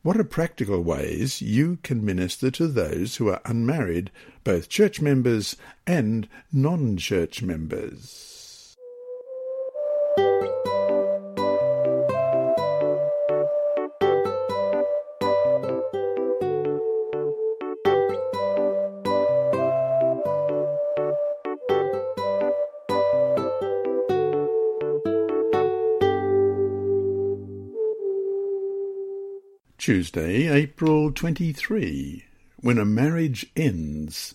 what 0.00 0.18
are 0.18 0.24
practical 0.24 0.82
ways 0.82 1.42
you 1.42 1.76
can 1.82 2.02
minister 2.02 2.50
to 2.52 2.68
those 2.68 3.16
who 3.16 3.28
are 3.28 3.42
unmarried, 3.44 4.10
both 4.44 4.70
church 4.70 4.98
members 5.02 5.56
and 5.86 6.26
non-church 6.50 7.42
members? 7.42 8.37
Tuesday, 29.88 30.52
April 30.52 31.10
23, 31.10 32.22
when 32.58 32.76
a 32.76 32.84
marriage 32.84 33.46
ends. 33.56 34.34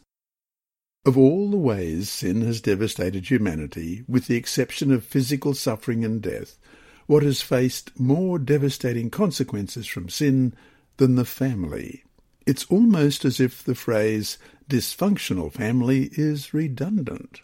Of 1.06 1.16
all 1.16 1.52
the 1.52 1.58
ways 1.58 2.10
sin 2.10 2.42
has 2.42 2.60
devastated 2.60 3.30
humanity, 3.30 4.04
with 4.08 4.26
the 4.26 4.36
exception 4.36 4.92
of 4.92 5.06
physical 5.06 5.54
suffering 5.54 6.04
and 6.04 6.24
death, 6.24 6.58
what 7.06 7.22
has 7.22 7.44
faced 7.44 8.00
more 8.00 8.40
devastating 8.40 9.12
consequences 9.12 9.86
from 9.86 10.10
sin 10.10 10.56
than 10.98 11.14
the 11.14 11.24
family? 11.24 12.04
It's 12.48 12.66
almost 12.66 13.24
as 13.24 13.40
if 13.40 13.62
the 13.62 13.76
phrase 13.76 14.40
dysfunctional 14.68 15.54
family 15.54 16.10
is 16.14 16.56
redundant. 16.56 17.42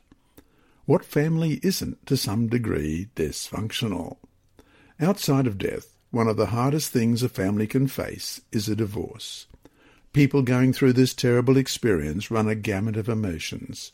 What 0.86 1.06
family 1.06 1.60
isn't, 1.62 2.08
to 2.08 2.18
some 2.18 2.48
degree, 2.48 3.10
dysfunctional? 3.16 4.18
Outside 5.00 5.46
of 5.46 5.60
death, 5.60 5.99
one 6.12 6.28
of 6.28 6.38
the 6.38 6.48
hardest 6.48 6.92
things 6.92 7.22
a 7.22 7.30
family 7.30 7.68
can 7.68 7.88
face 7.88 8.42
is 8.52 8.68
a 8.68 8.76
divorce. 8.76 9.48
People 10.12 10.42
going 10.42 10.74
through 10.74 10.94
this 10.94 11.14
terrible 11.14 11.56
experience 11.56 12.32
run 12.32 12.48
a 12.48 12.56
gamut 12.56 12.98
of 12.98 13.08
emotions. 13.08 13.92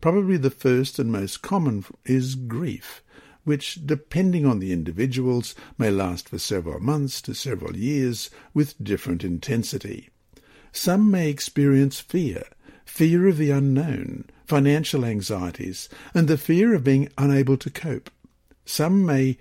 Probably 0.00 0.36
the 0.36 0.50
first 0.50 0.98
and 0.98 1.12
most 1.12 1.42
common 1.42 1.84
is 2.06 2.36
grief, 2.36 3.02
which, 3.44 3.86
depending 3.86 4.46
on 4.46 4.60
the 4.60 4.72
individuals, 4.72 5.54
may 5.76 5.90
last 5.90 6.28
for 6.28 6.38
several 6.38 6.80
months 6.80 7.20
to 7.22 7.34
several 7.34 7.76
years 7.76 8.30
with 8.54 8.82
different 8.82 9.22
intensity. 9.22 10.08
Some 10.72 11.10
may 11.10 11.28
experience 11.28 12.00
fear, 12.00 12.44
fear 12.84 13.28
of 13.28 13.36
the 13.36 13.50
unknown, 13.50 14.24
financial 14.46 15.04
anxieties, 15.04 15.88
and 16.14 16.28
the 16.28 16.38
fear 16.38 16.74
of 16.74 16.84
being 16.84 17.10
unable 17.18 17.56
to 17.58 17.70
cope. 17.70 18.10
Some 18.64 19.04
may 19.04 19.36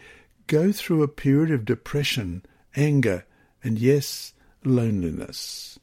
go 0.47 0.71
through 0.71 1.03
a 1.03 1.07
period 1.07 1.51
of 1.51 1.65
depression, 1.65 2.43
anger, 2.75 3.25
and 3.63 3.77
yes, 3.77 4.33
loneliness. 4.63 5.77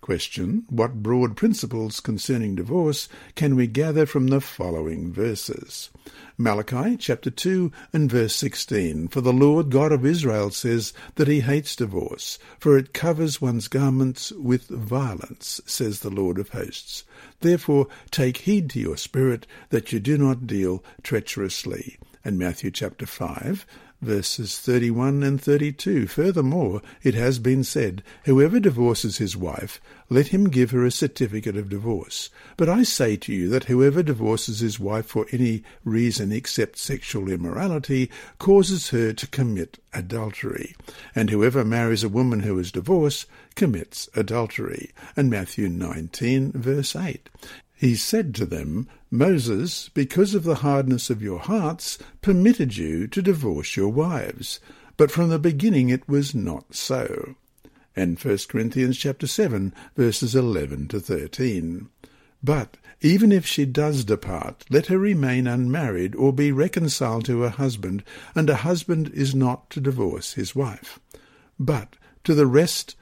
question, 0.00 0.64
what 0.70 1.02
broad 1.02 1.36
principles 1.36 2.00
concerning 2.00 2.54
divorce 2.54 3.10
can 3.34 3.54
we 3.54 3.66
gather 3.66 4.06
from 4.06 4.28
the 4.28 4.40
following 4.40 5.12
verses? 5.12 5.90
Malachi 6.38 6.96
chapter 6.96 7.30
2 7.30 7.70
and 7.92 8.10
verse 8.10 8.34
16. 8.36 9.08
For 9.08 9.20
the 9.20 9.32
Lord 9.34 9.68
God 9.70 9.92
of 9.92 10.06
Israel 10.06 10.50
says 10.50 10.94
that 11.16 11.28
he 11.28 11.40
hates 11.40 11.76
divorce, 11.76 12.38
for 12.58 12.78
it 12.78 12.94
covers 12.94 13.42
one's 13.42 13.68
garments 13.68 14.32
with 14.32 14.68
violence, 14.68 15.60
says 15.66 16.00
the 16.00 16.10
Lord 16.10 16.38
of 16.38 16.50
hosts. 16.50 17.04
Therefore 17.40 17.88
take 18.10 18.38
heed 18.38 18.70
to 18.70 18.80
your 18.80 18.96
spirit 18.96 19.46
that 19.68 19.92
you 19.92 20.00
do 20.00 20.16
not 20.16 20.46
deal 20.46 20.82
treacherously. 21.02 21.98
And 22.24 22.38
Matthew 22.38 22.70
chapter 22.70 23.04
5 23.04 23.66
verses 24.00 24.58
31 24.58 25.22
and 25.22 25.40
32. 25.40 26.06
Furthermore, 26.06 26.82
it 27.02 27.14
has 27.14 27.38
been 27.38 27.64
said, 27.64 28.02
Whoever 28.24 28.60
divorces 28.60 29.18
his 29.18 29.36
wife, 29.36 29.80
let 30.08 30.28
him 30.28 30.48
give 30.48 30.70
her 30.70 30.84
a 30.84 30.90
certificate 30.90 31.56
of 31.56 31.68
divorce. 31.68 32.30
But 32.56 32.68
I 32.68 32.82
say 32.82 33.16
to 33.16 33.32
you 33.32 33.48
that 33.48 33.64
whoever 33.64 34.02
divorces 34.02 34.60
his 34.60 34.78
wife 34.78 35.06
for 35.06 35.26
any 35.32 35.62
reason 35.84 36.32
except 36.32 36.78
sexual 36.78 37.28
immorality 37.30 38.10
causes 38.38 38.90
her 38.90 39.12
to 39.12 39.26
commit 39.26 39.78
adultery. 39.92 40.74
And 41.14 41.30
whoever 41.30 41.64
marries 41.64 42.04
a 42.04 42.08
woman 42.08 42.40
who 42.40 42.58
is 42.58 42.72
divorced 42.72 43.26
commits 43.54 44.08
adultery. 44.14 44.92
And 45.16 45.28
Matthew 45.28 45.68
19, 45.68 46.52
verse 46.52 46.94
8. 46.94 47.28
He 47.80 47.94
said 47.94 48.34
to 48.34 48.44
them, 48.44 48.88
Moses, 49.08 49.88
because 49.88 50.34
of 50.34 50.42
the 50.42 50.56
hardness 50.66 51.10
of 51.10 51.22
your 51.22 51.38
hearts, 51.38 51.96
permitted 52.20 52.76
you 52.76 53.06
to 53.06 53.22
divorce 53.22 53.76
your 53.76 53.90
wives, 53.90 54.58
but 54.96 55.12
from 55.12 55.28
the 55.28 55.38
beginning 55.38 55.88
it 55.88 56.08
was 56.08 56.34
not 56.34 56.74
so. 56.74 57.36
And 57.94 58.18
1 58.18 58.38
Corinthians 58.48 58.98
chapter 58.98 59.28
7, 59.28 59.72
verses 59.96 60.34
11 60.34 60.88
to 60.88 60.98
13. 60.98 61.88
But 62.42 62.78
even 63.00 63.30
if 63.30 63.46
she 63.46 63.64
does 63.64 64.04
depart, 64.04 64.64
let 64.68 64.86
her 64.86 64.98
remain 64.98 65.46
unmarried 65.46 66.16
or 66.16 66.32
be 66.32 66.50
reconciled 66.50 67.26
to 67.26 67.42
her 67.42 67.50
husband, 67.50 68.02
and 68.34 68.50
a 68.50 68.56
husband 68.56 69.08
is 69.14 69.36
not 69.36 69.70
to 69.70 69.80
divorce 69.80 70.32
his 70.32 70.52
wife. 70.52 70.98
But 71.60 71.94
to 72.24 72.34
the 72.34 72.46
rest 72.46 72.96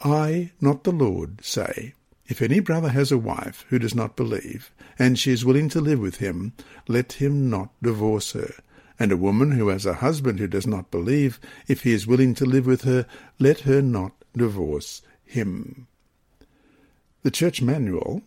I, 0.00 0.52
not 0.60 0.84
the 0.84 0.92
Lord, 0.92 1.44
say, 1.44 1.94
if 2.30 2.40
any 2.40 2.60
brother 2.60 2.90
has 2.90 3.10
a 3.10 3.18
wife 3.18 3.66
who 3.68 3.78
does 3.80 3.94
not 3.94 4.14
believe, 4.14 4.70
and 4.96 5.18
she 5.18 5.32
is 5.32 5.44
willing 5.44 5.68
to 5.68 5.80
live 5.80 5.98
with 5.98 6.18
him, 6.18 6.52
let 6.86 7.14
him 7.14 7.50
not 7.50 7.70
divorce 7.82 8.32
her. 8.32 8.54
And 9.00 9.10
a 9.10 9.16
woman 9.16 9.50
who 9.50 9.68
has 9.68 9.84
a 9.84 9.94
husband 9.94 10.38
who 10.38 10.46
does 10.46 10.66
not 10.66 10.92
believe, 10.92 11.40
if 11.66 11.82
he 11.82 11.92
is 11.92 12.06
willing 12.06 12.34
to 12.36 12.44
live 12.44 12.66
with 12.66 12.82
her, 12.82 13.04
let 13.40 13.60
her 13.60 13.82
not 13.82 14.12
divorce 14.36 15.02
him. 15.24 15.88
The 17.22 17.32
Church 17.32 17.60
Manual, 17.60 18.22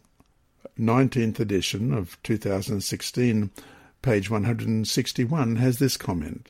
19th 0.77 1.39
edition 1.39 1.93
of 1.93 2.21
2016, 2.23 3.51
page 4.01 4.29
161, 4.29 5.55
has 5.55 5.79
this 5.79 5.95
comment. 5.95 6.49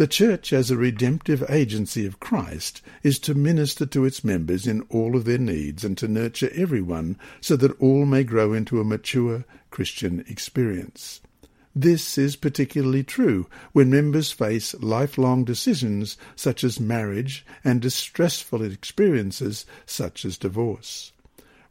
The 0.00 0.06
Church, 0.06 0.54
as 0.54 0.70
a 0.70 0.78
redemptive 0.78 1.44
agency 1.50 2.06
of 2.06 2.20
Christ, 2.20 2.80
is 3.02 3.18
to 3.18 3.34
minister 3.34 3.84
to 3.84 4.06
its 4.06 4.24
members 4.24 4.66
in 4.66 4.80
all 4.88 5.14
of 5.14 5.26
their 5.26 5.36
needs 5.36 5.84
and 5.84 5.94
to 5.98 6.08
nurture 6.08 6.50
everyone 6.54 7.18
so 7.42 7.54
that 7.56 7.78
all 7.78 8.06
may 8.06 8.24
grow 8.24 8.54
into 8.54 8.80
a 8.80 8.84
mature 8.84 9.44
Christian 9.70 10.24
experience. 10.26 11.20
This 11.76 12.16
is 12.16 12.34
particularly 12.34 13.04
true 13.04 13.46
when 13.72 13.90
members 13.90 14.32
face 14.32 14.74
lifelong 14.80 15.44
decisions 15.44 16.16
such 16.34 16.64
as 16.64 16.80
marriage 16.80 17.44
and 17.62 17.82
distressful 17.82 18.62
experiences 18.62 19.66
such 19.84 20.24
as 20.24 20.38
divorce. 20.38 21.12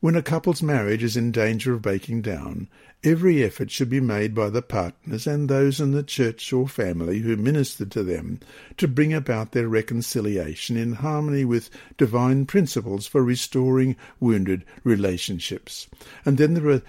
When 0.02 0.16
a 0.16 0.22
couple's 0.22 0.62
marriage 0.62 1.04
is 1.04 1.18
in 1.18 1.32
danger 1.32 1.74
of 1.74 1.82
breaking 1.82 2.22
down, 2.22 2.70
every 3.04 3.44
effort 3.44 3.72
should 3.72 3.90
be 3.90 4.02
made 4.02 4.36
by 4.36 4.50
the 4.50 4.62
partners 4.62 5.26
and 5.26 5.50
those 5.50 5.80
in 5.80 5.92
the 5.92 6.04
church 6.04 6.52
or 6.52 6.68
family 6.68 7.20
who 7.20 7.36
minister 7.38 7.86
to 7.86 8.04
them 8.04 8.40
to 8.78 8.88
bring 8.88 9.14
about 9.14 9.52
their 9.52 9.68
reconciliation 9.68 10.76
in 10.76 10.94
harmony 10.94 11.46
with 11.46 11.70
divine 11.98 12.46
principles 12.46 13.08
for 13.08 13.24
restoring 13.24 13.96
wounded 14.20 14.66
relationships. 14.84 15.88
And 16.26 16.38
then 16.38 16.56
there 16.56 16.70
are 16.70 16.82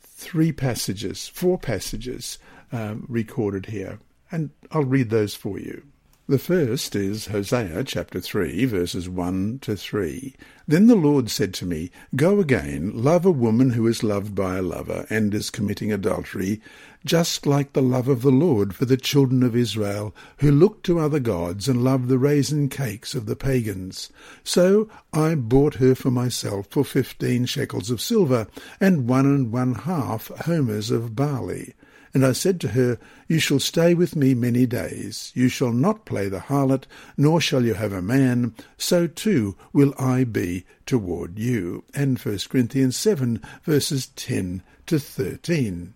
three 0.00 0.52
passages, 0.52 1.28
four 1.28 1.58
passages 1.58 2.38
um, 2.72 3.06
recorded 3.08 3.66
here, 3.66 4.00
and 4.30 4.50
I'll 4.70 4.84
read 4.84 5.10
those 5.10 5.34
for 5.34 5.58
you. 5.58 5.82
The 6.32 6.38
first 6.38 6.96
is 6.96 7.26
Hosea 7.26 7.84
chapter 7.84 8.18
3, 8.18 8.64
verses 8.64 9.06
1 9.06 9.58
to 9.60 9.76
3. 9.76 10.34
Then 10.66 10.86
the 10.86 10.94
Lord 10.94 11.28
said 11.28 11.52
to 11.52 11.66
me, 11.66 11.90
Go 12.16 12.40
again, 12.40 12.90
love 12.94 13.26
a 13.26 13.30
woman 13.30 13.72
who 13.72 13.86
is 13.86 14.02
loved 14.02 14.34
by 14.34 14.56
a 14.56 14.62
lover, 14.62 15.04
and 15.10 15.34
is 15.34 15.50
committing 15.50 15.92
adultery, 15.92 16.62
just 17.04 17.44
like 17.44 17.74
the 17.74 17.82
love 17.82 18.08
of 18.08 18.22
the 18.22 18.30
Lord 18.30 18.74
for 18.74 18.86
the 18.86 18.96
children 18.96 19.42
of 19.42 19.54
Israel, 19.54 20.14
who 20.38 20.50
look 20.50 20.82
to 20.84 21.00
other 21.00 21.20
gods 21.20 21.68
and 21.68 21.84
love 21.84 22.08
the 22.08 22.16
raisin 22.16 22.70
cakes 22.70 23.14
of 23.14 23.26
the 23.26 23.36
pagans. 23.36 24.08
So 24.42 24.88
I 25.12 25.34
bought 25.34 25.74
her 25.74 25.94
for 25.94 26.10
myself 26.10 26.66
for 26.70 26.82
fifteen 26.82 27.44
shekels 27.44 27.90
of 27.90 28.00
silver, 28.00 28.46
and 28.80 29.06
one 29.06 29.26
and 29.26 29.52
one 29.52 29.74
half 29.74 30.28
homers 30.28 30.90
of 30.90 31.14
barley. 31.14 31.74
And 32.14 32.26
I 32.26 32.32
said 32.32 32.60
to 32.60 32.68
her, 32.68 32.98
You 33.26 33.38
shall 33.38 33.58
stay 33.58 33.94
with 33.94 34.16
me 34.16 34.34
many 34.34 34.66
days. 34.66 35.32
You 35.34 35.48
shall 35.48 35.72
not 35.72 36.04
play 36.04 36.28
the 36.28 36.40
harlot, 36.40 36.86
nor 37.16 37.40
shall 37.40 37.64
you 37.64 37.74
have 37.74 37.92
a 37.92 38.02
man. 38.02 38.54
So 38.76 39.06
too 39.06 39.56
will 39.72 39.94
I 39.98 40.24
be 40.24 40.66
toward 40.84 41.38
you. 41.38 41.84
And 41.94 42.18
1 42.18 42.38
Corinthians 42.50 42.98
7, 42.98 43.40
verses 43.64 44.08
10 44.08 44.62
to 44.86 44.98
13. 44.98 45.94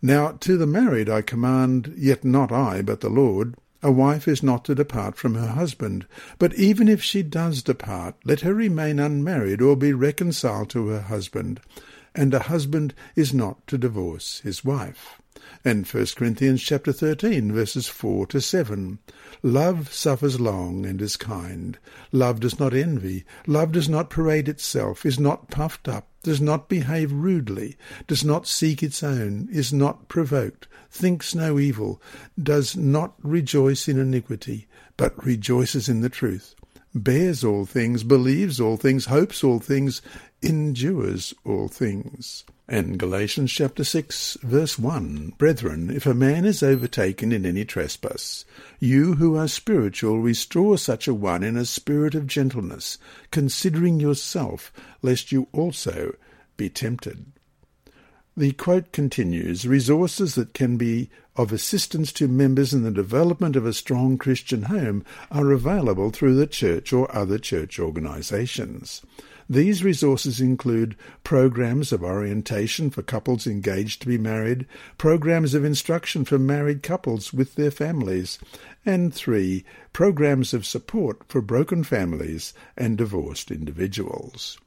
Now 0.00 0.30
to 0.30 0.56
the 0.56 0.66
married 0.66 1.08
I 1.08 1.22
command, 1.22 1.92
yet 1.96 2.24
not 2.24 2.52
I, 2.52 2.82
but 2.82 3.00
the 3.00 3.10
Lord, 3.10 3.56
a 3.82 3.90
wife 3.90 4.28
is 4.28 4.44
not 4.44 4.64
to 4.66 4.76
depart 4.76 5.16
from 5.16 5.34
her 5.34 5.48
husband, 5.48 6.06
but 6.38 6.54
even 6.54 6.88
if 6.88 7.02
she 7.02 7.24
does 7.24 7.64
depart, 7.64 8.14
let 8.24 8.40
her 8.40 8.54
remain 8.54 9.00
unmarried 9.00 9.60
or 9.60 9.74
be 9.74 9.92
reconciled 9.92 10.70
to 10.70 10.88
her 10.88 11.00
husband 11.00 11.60
and 12.14 12.34
a 12.34 12.40
husband 12.40 12.94
is 13.14 13.34
not 13.34 13.66
to 13.66 13.78
divorce 13.78 14.40
his 14.40 14.64
wife. 14.64 15.20
And 15.64 15.86
1 15.86 16.06
Corinthians 16.16 16.62
chapter 16.62 16.92
13 16.92 17.52
verses 17.52 17.88
4 17.88 18.26
to 18.26 18.40
7. 18.40 18.98
Love 19.42 19.92
suffers 19.92 20.40
long 20.40 20.84
and 20.84 21.00
is 21.00 21.16
kind. 21.16 21.78
Love 22.12 22.40
does 22.40 22.58
not 22.58 22.74
envy. 22.74 23.24
Love 23.46 23.72
does 23.72 23.88
not 23.88 24.10
parade 24.10 24.48
itself, 24.48 25.06
is 25.06 25.18
not 25.18 25.50
puffed 25.50 25.88
up, 25.88 26.08
does 26.22 26.40
not 26.40 26.68
behave 26.68 27.12
rudely, 27.12 27.76
does 28.06 28.24
not 28.24 28.46
seek 28.46 28.82
its 28.82 29.02
own, 29.02 29.48
is 29.50 29.72
not 29.72 30.08
provoked, 30.08 30.66
thinks 30.90 31.34
no 31.34 31.58
evil, 31.58 32.02
does 32.40 32.76
not 32.76 33.14
rejoice 33.22 33.88
in 33.88 33.98
iniquity, 33.98 34.66
but 34.96 35.24
rejoices 35.24 35.88
in 35.88 36.00
the 36.00 36.08
truth 36.08 36.54
bears 36.94 37.44
all 37.44 37.64
things, 37.64 38.02
believes 38.02 38.60
all 38.60 38.76
things, 38.76 39.06
hopes 39.06 39.44
all 39.44 39.58
things, 39.58 40.02
endures 40.42 41.34
all 41.44 41.68
things. 41.68 42.44
And 42.68 42.98
Galatians 42.98 43.50
chapter 43.50 43.82
6, 43.82 44.38
verse 44.42 44.78
1 44.78 45.34
Brethren, 45.38 45.90
if 45.90 46.06
a 46.06 46.14
man 46.14 46.44
is 46.44 46.62
overtaken 46.62 47.32
in 47.32 47.46
any 47.46 47.64
trespass, 47.64 48.44
you 48.78 49.14
who 49.14 49.36
are 49.36 49.48
spiritual 49.48 50.20
restore 50.20 50.76
such 50.76 51.08
a 51.08 51.14
one 51.14 51.42
in 51.42 51.56
a 51.56 51.64
spirit 51.64 52.14
of 52.14 52.26
gentleness, 52.26 52.98
considering 53.30 54.00
yourself, 54.00 54.72
lest 55.00 55.32
you 55.32 55.48
also 55.52 56.14
be 56.56 56.68
tempted. 56.68 57.32
The 58.36 58.52
quote 58.52 58.92
continues 58.92 59.66
Resources 59.66 60.36
that 60.36 60.54
can 60.54 60.76
be 60.76 61.10
of 61.34 61.52
assistance 61.52 62.12
to 62.12 62.28
members 62.28 62.74
in 62.74 62.82
the 62.82 62.90
development 62.90 63.56
of 63.56 63.64
a 63.64 63.72
strong 63.72 64.18
Christian 64.18 64.64
home 64.64 65.04
are 65.30 65.50
available 65.52 66.10
through 66.10 66.34
the 66.34 66.46
church 66.46 66.92
or 66.92 67.12
other 67.16 67.38
church 67.38 67.78
organizations. 67.80 69.02
These 69.50 69.82
resources 69.82 70.42
include 70.42 70.94
programs 71.24 71.90
of 71.90 72.02
orientation 72.02 72.90
for 72.90 73.02
couples 73.02 73.46
engaged 73.46 74.02
to 74.02 74.06
be 74.06 74.18
married, 74.18 74.66
programs 74.98 75.54
of 75.54 75.64
instruction 75.64 76.26
for 76.26 76.38
married 76.38 76.82
couples 76.82 77.32
with 77.32 77.54
their 77.54 77.70
families, 77.70 78.38
and 78.84 79.12
three, 79.12 79.64
programs 79.94 80.52
of 80.52 80.66
support 80.66 81.22
for 81.28 81.40
broken 81.40 81.82
families 81.82 82.52
and 82.76 82.98
divorced 82.98 83.50
individuals. 83.50 84.58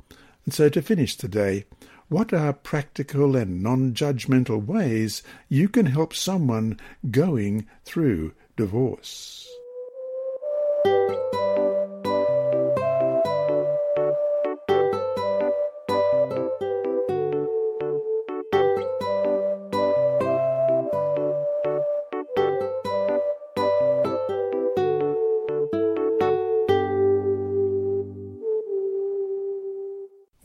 And 0.45 0.53
so 0.53 0.67
to 0.69 0.81
finish 0.81 1.15
today, 1.15 1.65
what 2.09 2.33
are 2.33 2.51
practical 2.51 3.35
and 3.35 3.61
non 3.61 3.93
judgmental 3.93 4.65
ways 4.65 5.21
you 5.47 5.69
can 5.69 5.85
help 5.85 6.13
someone 6.13 6.79
going 7.11 7.67
through 7.85 8.33
divorce? 8.57 9.47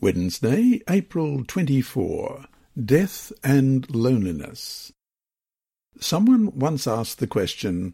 Wednesday, 0.07 0.81
April 0.89 1.43
24. 1.43 2.45
Death 2.81 3.33
and 3.43 3.93
Loneliness. 3.93 4.93
Someone 5.99 6.57
once 6.57 6.87
asked 6.87 7.19
the 7.19 7.27
question, 7.27 7.93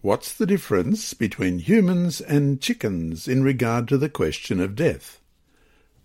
What's 0.00 0.32
the 0.32 0.46
difference 0.46 1.12
between 1.12 1.58
humans 1.58 2.22
and 2.22 2.58
chickens 2.58 3.28
in 3.28 3.42
regard 3.42 3.86
to 3.88 3.98
the 3.98 4.08
question 4.08 4.60
of 4.60 4.74
death? 4.74 5.20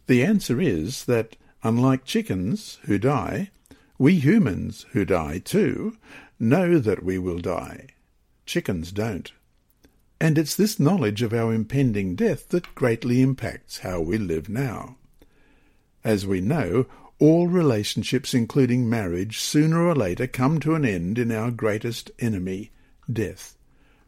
The 0.07 0.21
answer 0.21 0.59
is 0.59 1.05
that, 1.05 1.37
unlike 1.63 2.03
chickens 2.03 2.79
who 2.83 2.97
die, 2.97 3.51
we 3.97 4.15
humans 4.15 4.85
who 4.91 5.05
die 5.05 5.37
too 5.37 5.95
know 6.37 6.77
that 6.77 7.05
we 7.05 7.17
will 7.17 7.39
die. 7.39 7.87
Chickens 8.45 8.91
don't. 8.91 9.31
And 10.19 10.37
it's 10.37 10.55
this 10.55 10.77
knowledge 10.77 11.21
of 11.21 11.31
our 11.31 11.53
impending 11.53 12.15
death 12.15 12.49
that 12.49 12.75
greatly 12.75 13.21
impacts 13.21 13.77
how 13.77 14.01
we 14.01 14.17
live 14.17 14.49
now. 14.49 14.96
As 16.07 16.25
we 16.25 16.39
know, 16.39 16.85
all 17.19 17.49
relationships, 17.49 18.33
including 18.33 18.89
marriage, 18.89 19.39
sooner 19.39 19.85
or 19.85 19.93
later 19.93 20.25
come 20.25 20.57
to 20.61 20.73
an 20.73 20.85
end 20.85 21.19
in 21.19 21.33
our 21.33 21.51
greatest 21.51 22.11
enemy, 22.17 22.71
death. 23.11 23.57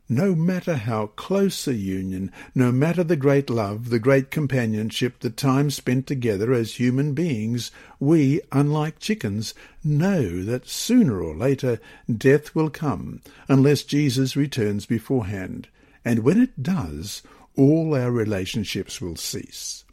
No 0.07 0.33
matter 0.33 0.77
how 0.77 1.07
close 1.07 1.67
a 1.67 1.73
union, 1.73 2.31
no 2.55 2.71
matter 2.71 3.03
the 3.03 3.17
great 3.17 3.49
love, 3.49 3.89
the 3.89 3.99
great 3.99 4.31
companionship, 4.31 5.19
the 5.19 5.29
time 5.29 5.69
spent 5.69 6.07
together 6.07 6.53
as 6.53 6.75
human 6.75 7.13
beings, 7.13 7.69
we, 7.99 8.39
unlike 8.53 8.99
chickens, 8.99 9.53
know 9.83 10.41
that 10.45 10.69
sooner 10.69 11.21
or 11.21 11.35
later 11.35 11.81
death 12.09 12.55
will 12.55 12.69
come, 12.69 13.21
unless 13.49 13.83
Jesus 13.83 14.37
returns 14.37 14.85
beforehand. 14.85 15.67
And 16.05 16.19
when 16.19 16.41
it 16.41 16.63
does, 16.63 17.23
all 17.57 17.93
our 17.93 18.09
relationships 18.09 19.01
will 19.01 19.17
cease. 19.17 19.83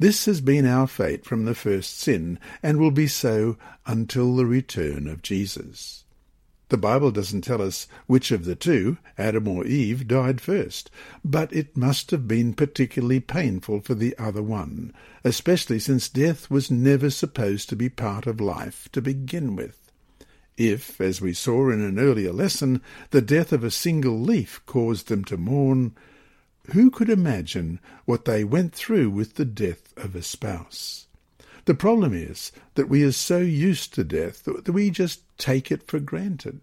This 0.00 0.24
has 0.24 0.40
been 0.40 0.64
our 0.64 0.86
fate 0.86 1.26
from 1.26 1.44
the 1.44 1.54
first 1.54 1.98
sin, 1.98 2.38
and 2.62 2.78
will 2.78 2.90
be 2.90 3.06
so 3.06 3.58
until 3.84 4.34
the 4.34 4.46
return 4.46 5.06
of 5.06 5.20
Jesus. 5.20 6.04
The 6.70 6.78
Bible 6.78 7.10
doesn't 7.10 7.42
tell 7.42 7.60
us 7.60 7.86
which 8.06 8.30
of 8.30 8.46
the 8.46 8.54
two, 8.54 8.96
Adam 9.18 9.46
or 9.46 9.66
Eve, 9.66 10.08
died 10.08 10.40
first, 10.40 10.90
but 11.22 11.52
it 11.52 11.76
must 11.76 12.12
have 12.12 12.26
been 12.26 12.54
particularly 12.54 13.20
painful 13.20 13.82
for 13.82 13.94
the 13.94 14.16
other 14.16 14.42
one, 14.42 14.94
especially 15.22 15.78
since 15.78 16.08
death 16.08 16.50
was 16.50 16.70
never 16.70 17.10
supposed 17.10 17.68
to 17.68 17.76
be 17.76 17.90
part 17.90 18.26
of 18.26 18.40
life 18.40 18.88
to 18.92 19.02
begin 19.02 19.54
with. 19.54 19.92
If, 20.56 20.98
as 20.98 21.20
we 21.20 21.34
saw 21.34 21.68
in 21.68 21.82
an 21.82 21.98
earlier 21.98 22.32
lesson, 22.32 22.80
the 23.10 23.20
death 23.20 23.52
of 23.52 23.62
a 23.62 23.70
single 23.70 24.18
leaf 24.18 24.62
caused 24.64 25.08
them 25.08 25.26
to 25.26 25.36
mourn, 25.36 25.94
who 26.72 26.90
could 26.90 27.08
imagine 27.08 27.80
what 28.04 28.24
they 28.24 28.44
went 28.44 28.74
through 28.74 29.10
with 29.10 29.34
the 29.34 29.44
death 29.44 29.92
of 29.96 30.14
a 30.14 30.22
spouse? 30.22 31.06
The 31.64 31.74
problem 31.74 32.14
is 32.14 32.52
that 32.74 32.88
we 32.88 33.02
are 33.04 33.12
so 33.12 33.38
used 33.38 33.94
to 33.94 34.04
death 34.04 34.44
that 34.44 34.68
we 34.68 34.90
just 34.90 35.22
take 35.38 35.70
it 35.70 35.86
for 35.86 36.00
granted. 36.00 36.60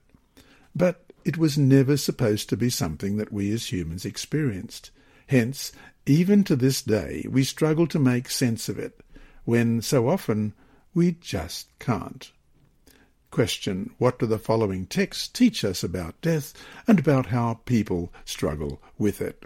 But 0.75 1.03
it 1.23 1.37
was 1.37 1.57
never 1.57 1.97
supposed 1.97 2.49
to 2.49 2.57
be 2.57 2.69
something 2.69 3.17
that 3.17 3.33
we 3.33 3.51
as 3.51 3.71
humans 3.71 4.05
experienced. 4.05 4.91
Hence, 5.27 5.71
even 6.05 6.43
to 6.45 6.55
this 6.55 6.81
day, 6.81 7.25
we 7.29 7.43
struggle 7.43 7.85
to 7.87 7.99
make 7.99 8.29
sense 8.29 8.69
of 8.69 8.79
it, 8.79 9.01
when 9.43 9.81
so 9.81 10.07
often 10.07 10.53
we 10.93 11.11
just 11.11 11.67
can't. 11.79 12.31
Question. 13.29 13.91
What 13.97 14.19
do 14.19 14.25
the 14.25 14.39
following 14.39 14.85
texts 14.85 15.27
teach 15.27 15.65
us 15.65 15.83
about 15.83 16.21
death 16.21 16.53
and 16.87 16.97
about 16.97 17.25
how 17.27 17.55
people 17.65 18.13
struggle 18.23 18.81
with 18.97 19.21
it? 19.21 19.45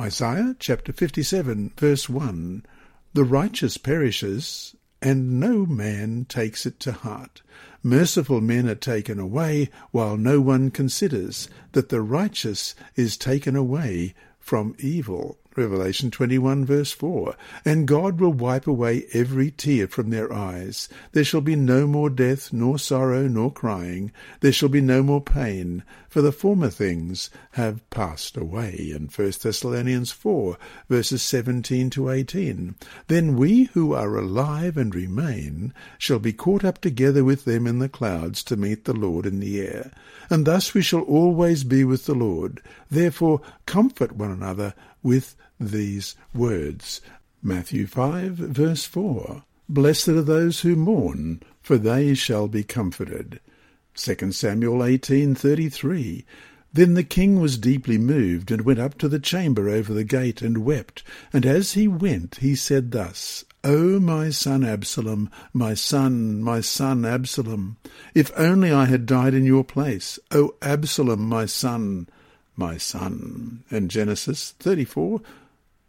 Isaiah 0.00 0.54
chapter 0.60 0.92
57 0.92 1.72
verse 1.76 2.08
1 2.08 2.64
The 3.14 3.24
righteous 3.24 3.76
perishes, 3.78 4.76
and 5.02 5.40
no 5.40 5.66
man 5.66 6.24
takes 6.28 6.64
it 6.66 6.78
to 6.80 6.92
heart. 6.92 7.42
Merciful 7.82 8.40
men 8.40 8.68
are 8.68 8.76
taken 8.76 9.18
away, 9.18 9.70
while 9.90 10.16
no 10.16 10.40
one 10.40 10.70
considers 10.70 11.48
that 11.72 11.88
the 11.88 12.00
righteous 12.00 12.76
is 12.94 13.16
taken 13.16 13.56
away 13.56 14.14
from 14.38 14.76
evil. 14.78 15.36
Revelation 15.58 16.10
21 16.10 16.64
verse 16.64 16.92
4. 16.92 17.34
And 17.64 17.88
God 17.88 18.20
will 18.20 18.32
wipe 18.32 18.66
away 18.66 19.06
every 19.12 19.50
tear 19.50 19.88
from 19.88 20.10
their 20.10 20.32
eyes. 20.32 20.88
There 21.12 21.24
shall 21.24 21.40
be 21.40 21.56
no 21.56 21.86
more 21.86 22.10
death, 22.10 22.52
nor 22.52 22.78
sorrow, 22.78 23.26
nor 23.26 23.52
crying. 23.52 24.12
There 24.40 24.52
shall 24.52 24.68
be 24.68 24.80
no 24.80 25.02
more 25.02 25.20
pain, 25.20 25.82
for 26.08 26.22
the 26.22 26.32
former 26.32 26.70
things 26.70 27.28
have 27.52 27.88
passed 27.90 28.36
away. 28.36 28.92
In 28.94 29.08
1 29.08 29.32
Thessalonians 29.42 30.12
4 30.12 30.56
verses 30.88 31.22
17 31.22 31.90
to 31.90 32.08
18. 32.08 32.76
Then 33.08 33.36
we 33.36 33.64
who 33.64 33.92
are 33.92 34.16
alive 34.16 34.76
and 34.76 34.94
remain 34.94 35.74
shall 35.98 36.18
be 36.18 36.32
caught 36.32 36.64
up 36.64 36.80
together 36.80 37.24
with 37.24 37.44
them 37.44 37.66
in 37.66 37.78
the 37.78 37.88
clouds 37.88 38.42
to 38.44 38.56
meet 38.56 38.84
the 38.84 38.94
Lord 38.94 39.26
in 39.26 39.40
the 39.40 39.60
air. 39.60 39.90
And 40.30 40.46
thus 40.46 40.72
we 40.72 40.82
shall 40.82 41.02
always 41.02 41.64
be 41.64 41.84
with 41.84 42.06
the 42.06 42.14
Lord. 42.14 42.62
Therefore 42.90 43.40
comfort 43.66 44.12
one 44.12 44.30
another 44.30 44.74
with 45.02 45.36
these 45.60 46.14
words. 46.34 47.00
Matthew 47.42 47.86
5, 47.86 48.32
verse 48.32 48.84
4. 48.84 49.42
Blessed 49.68 50.08
are 50.08 50.22
those 50.22 50.60
who 50.60 50.76
mourn, 50.76 51.42
for 51.60 51.76
they 51.76 52.14
shall 52.14 52.48
be 52.48 52.64
comforted. 52.64 53.40
2 53.94 54.32
Samuel 54.32 54.78
18:33 54.78 56.24
Then 56.72 56.94
the 56.94 57.02
king 57.02 57.40
was 57.40 57.58
deeply 57.58 57.98
moved 57.98 58.50
and 58.50 58.62
went 58.62 58.78
up 58.78 58.96
to 58.98 59.08
the 59.08 59.18
chamber 59.18 59.68
over 59.68 59.92
the 59.92 60.04
gate 60.04 60.40
and 60.40 60.64
wept 60.64 61.02
and 61.32 61.44
as 61.44 61.72
he 61.72 61.88
went 61.88 62.36
he 62.36 62.54
said 62.54 62.92
thus 62.92 63.44
O 63.64 63.98
my 63.98 64.30
son 64.30 64.64
Absalom 64.64 65.28
my 65.52 65.74
son 65.74 66.40
my 66.40 66.60
son 66.60 67.04
Absalom 67.04 67.76
if 68.14 68.30
only 68.36 68.70
I 68.70 68.84
had 68.84 69.04
died 69.04 69.34
in 69.34 69.44
your 69.44 69.64
place 69.64 70.20
O 70.30 70.54
Absalom 70.62 71.28
my 71.28 71.44
son 71.44 72.08
my 72.56 72.76
son 72.76 73.64
and 73.68 73.90
Genesis 73.90 74.54
34 74.60 75.20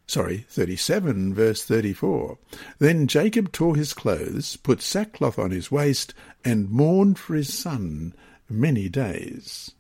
sorry, 0.10 0.46
37, 0.50 1.36
verse 1.36 1.64
34. 1.64 2.38
Then 2.80 3.06
Jacob 3.06 3.52
tore 3.52 3.76
his 3.76 3.94
clothes, 3.94 4.56
put 4.58 4.82
sackcloth 4.82 5.38
on 5.38 5.52
his 5.52 5.72
waist, 5.72 6.16
and 6.44 6.70
mourned 6.70 7.20
for 7.20 7.36
his 7.36 7.54
son 7.54 8.16
many 8.50 8.90
days. 8.90 9.72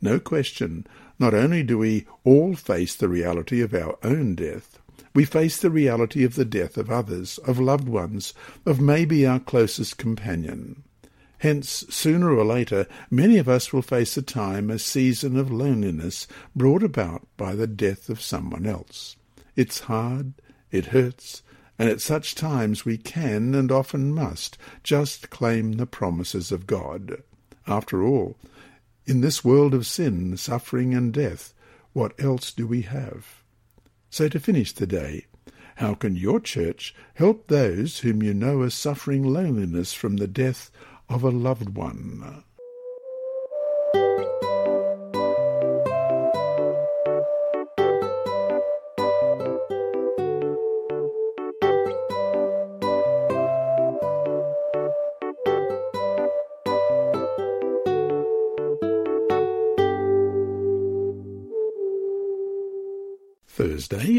No 0.00 0.18
question, 0.18 0.86
not 1.18 1.34
only 1.34 1.62
do 1.62 1.76
we 1.76 2.06
all 2.24 2.54
face 2.54 2.94
the 2.94 3.08
reality 3.08 3.60
of 3.60 3.74
our 3.74 3.98
own 4.02 4.34
death, 4.34 4.78
we 5.14 5.26
face 5.26 5.58
the 5.58 5.70
reality 5.70 6.24
of 6.24 6.36
the 6.36 6.44
death 6.44 6.78
of 6.78 6.90
others, 6.90 7.38
of 7.38 7.58
loved 7.58 7.88
ones, 7.88 8.32
of 8.64 8.80
maybe 8.80 9.26
our 9.26 9.40
closest 9.40 9.98
companion. 9.98 10.84
Hence, 11.38 11.84
sooner 11.90 12.32
or 12.32 12.46
later, 12.46 12.86
many 13.10 13.36
of 13.36 13.48
us 13.48 13.72
will 13.72 13.82
face 13.82 14.16
a 14.16 14.22
time, 14.22 14.70
a 14.70 14.78
season 14.78 15.36
of 15.36 15.52
loneliness 15.52 16.26
brought 16.54 16.82
about 16.82 17.26
by 17.36 17.54
the 17.54 17.66
death 17.66 18.08
of 18.08 18.22
someone 18.22 18.64
else. 18.64 19.16
It's 19.56 19.80
hard, 19.80 20.34
it 20.70 20.86
hurts, 20.86 21.42
and 21.78 21.88
at 21.88 22.00
such 22.00 22.34
times 22.34 22.84
we 22.84 22.98
can, 22.98 23.54
and 23.54 23.72
often 23.72 24.12
must, 24.12 24.58
just 24.82 25.30
claim 25.30 25.72
the 25.72 25.86
promises 25.86 26.52
of 26.52 26.66
God. 26.66 27.22
After 27.66 28.02
all, 28.02 28.36
in 29.06 29.22
this 29.22 29.44
world 29.44 29.72
of 29.72 29.86
sin, 29.86 30.36
suffering, 30.36 30.94
and 30.94 31.12
death, 31.12 31.54
what 31.92 32.12
else 32.18 32.52
do 32.52 32.66
we 32.66 32.82
have? 32.82 33.42
So 34.10 34.28
to 34.28 34.38
finish 34.38 34.72
the 34.72 34.86
day, 34.86 35.26
how 35.76 35.94
can 35.94 36.16
your 36.16 36.40
church 36.40 36.94
help 37.14 37.48
those 37.48 38.00
whom 38.00 38.22
you 38.22 38.34
know 38.34 38.60
are 38.60 38.70
suffering 38.70 39.22
loneliness 39.22 39.92
from 39.92 40.16
the 40.16 40.26
death 40.26 40.70
of 41.08 41.22
a 41.22 41.30
loved 41.30 41.76
one? 41.76 42.44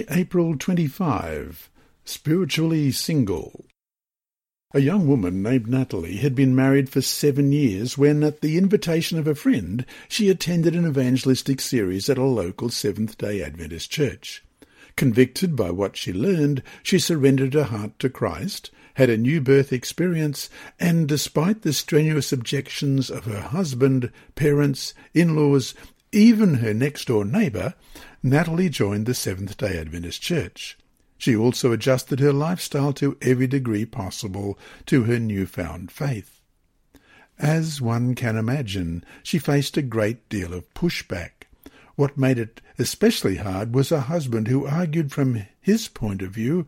April 0.10 0.58
25. 0.58 1.70
Spiritually 2.06 2.94
Single. 2.94 3.66
A 4.74 4.80
young 4.80 5.06
woman 5.06 5.44
named 5.44 5.68
Natalie 5.68 6.18
had 6.18 6.34
been 6.34 6.56
married 6.56 6.90
for 6.90 7.02
seven 7.02 7.52
years 7.52 7.98
when, 7.98 8.24
at 8.24 8.40
the 8.40 8.58
invitation 8.58 9.20
of 9.20 9.28
a 9.28 9.36
friend, 9.36 9.86
she 10.08 10.30
attended 10.30 10.76
an 10.76 10.88
evangelistic 10.88 11.60
series 11.60 12.10
at 12.10 12.18
a 12.18 12.24
local 12.24 12.70
Seventh-day 12.70 13.42
Adventist 13.42 13.92
church. 13.92 14.46
Convicted 14.96 15.58
by 15.58 15.72
what 15.72 15.98
she 15.98 16.14
learned, 16.14 16.64
she 16.84 17.00
surrendered 17.00 17.54
her 17.54 17.66
heart 17.66 18.00
to 18.00 18.10
Christ, 18.10 18.72
had 18.94 19.10
a 19.10 19.18
new 19.18 19.42
birth 19.42 19.74
experience, 19.74 20.50
and 20.80 21.10
despite 21.10 21.64
the 21.64 21.74
strenuous 21.74 22.32
objections 22.32 23.10
of 23.10 23.26
her 23.26 23.42
husband, 23.42 24.10
parents, 24.36 24.94
in-laws, 25.14 25.76
even 26.12 26.56
her 26.56 26.74
next-door 26.74 27.26
neighbour, 27.26 27.74
Natalie 28.24 28.70
joined 28.70 29.06
the 29.06 29.14
Seventh-day 29.14 29.78
Adventist 29.78 30.22
Church. 30.22 30.78
She 31.18 31.36
also 31.36 31.72
adjusted 31.72 32.20
her 32.20 32.32
lifestyle 32.32 32.94
to 32.94 33.18
every 33.22 33.48
degree 33.48 33.86
possible 33.86 34.58
to 34.86 35.04
her 35.04 35.20
newfound 35.20 35.92
faith. 35.92 36.42
As 37.40 37.82
one 37.82 38.16
can 38.16 38.38
imagine, 38.38 39.04
she 39.22 39.38
faced 39.38 39.78
a 39.78 39.82
great 39.82 40.28
deal 40.30 40.54
of 40.54 40.74
pushback. 40.74 41.46
What 41.96 42.18
made 42.18 42.40
it 42.40 42.62
especially 42.80 43.38
hard 43.38 43.74
was 43.74 43.92
a 43.92 44.02
husband 44.02 44.48
who 44.48 44.66
argued 44.66 45.12
from 45.12 45.46
his 45.60 45.88
point 45.88 46.22
of 46.22 46.32
view, 46.32 46.68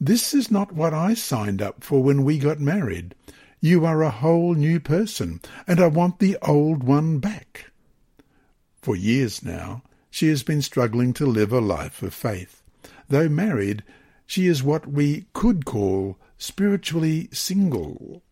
This 0.00 0.32
is 0.32 0.50
not 0.50 0.72
what 0.72 0.94
I 0.94 1.14
signed 1.14 1.60
up 1.60 1.82
for 1.82 2.02
when 2.02 2.22
we 2.22 2.38
got 2.38 2.60
married. 2.60 3.14
You 3.60 3.84
are 3.84 4.02
a 4.02 4.10
whole 4.10 4.54
new 4.54 4.78
person, 4.78 5.40
and 5.66 5.80
I 5.80 5.88
want 5.88 6.18
the 6.18 6.36
old 6.42 6.84
one 6.84 7.18
back. 7.18 7.67
For 8.80 8.94
years 8.96 9.42
now, 9.42 9.82
she 10.10 10.28
has 10.28 10.42
been 10.42 10.62
struggling 10.62 11.12
to 11.14 11.26
live 11.26 11.52
a 11.52 11.60
life 11.60 12.02
of 12.02 12.14
faith. 12.14 12.62
Though 13.08 13.28
married, 13.28 13.82
she 14.26 14.46
is 14.46 14.62
what 14.62 14.86
we 14.86 15.26
could 15.32 15.64
call 15.64 16.18
spiritually 16.36 17.28
single. 17.32 18.22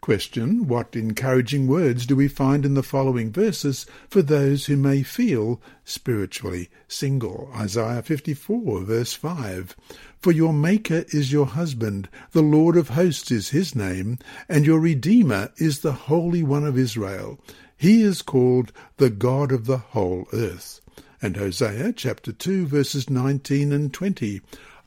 Question. 0.00 0.66
What 0.66 0.96
encouraging 0.96 1.68
words 1.68 2.06
do 2.06 2.16
we 2.16 2.26
find 2.26 2.66
in 2.66 2.74
the 2.74 2.82
following 2.82 3.30
verses 3.30 3.86
for 4.08 4.20
those 4.20 4.66
who 4.66 4.76
may 4.76 5.04
feel 5.04 5.60
spiritually 5.84 6.70
single? 6.88 7.48
Isaiah 7.54 8.02
54 8.02 8.82
verse 8.82 9.12
5. 9.14 9.76
For 10.20 10.32
your 10.32 10.52
Maker 10.52 11.04
is 11.10 11.30
your 11.30 11.46
husband, 11.46 12.08
the 12.32 12.42
Lord 12.42 12.76
of 12.76 12.88
hosts 12.88 13.30
is 13.30 13.50
his 13.50 13.76
name, 13.76 14.18
and 14.48 14.66
your 14.66 14.80
Redeemer 14.80 15.52
is 15.58 15.80
the 15.80 15.92
Holy 15.92 16.42
One 16.42 16.64
of 16.64 16.76
Israel. 16.76 17.38
He 17.82 18.02
is 18.02 18.22
called 18.22 18.70
the 18.98 19.10
God 19.10 19.50
of 19.50 19.66
the 19.66 19.78
whole 19.78 20.28
earth. 20.32 20.80
And 21.20 21.36
Hosea 21.36 21.92
chapter 21.94 22.30
2 22.30 22.64
verses 22.64 23.10
19 23.10 23.72
and 23.72 23.92
20. 23.92 24.40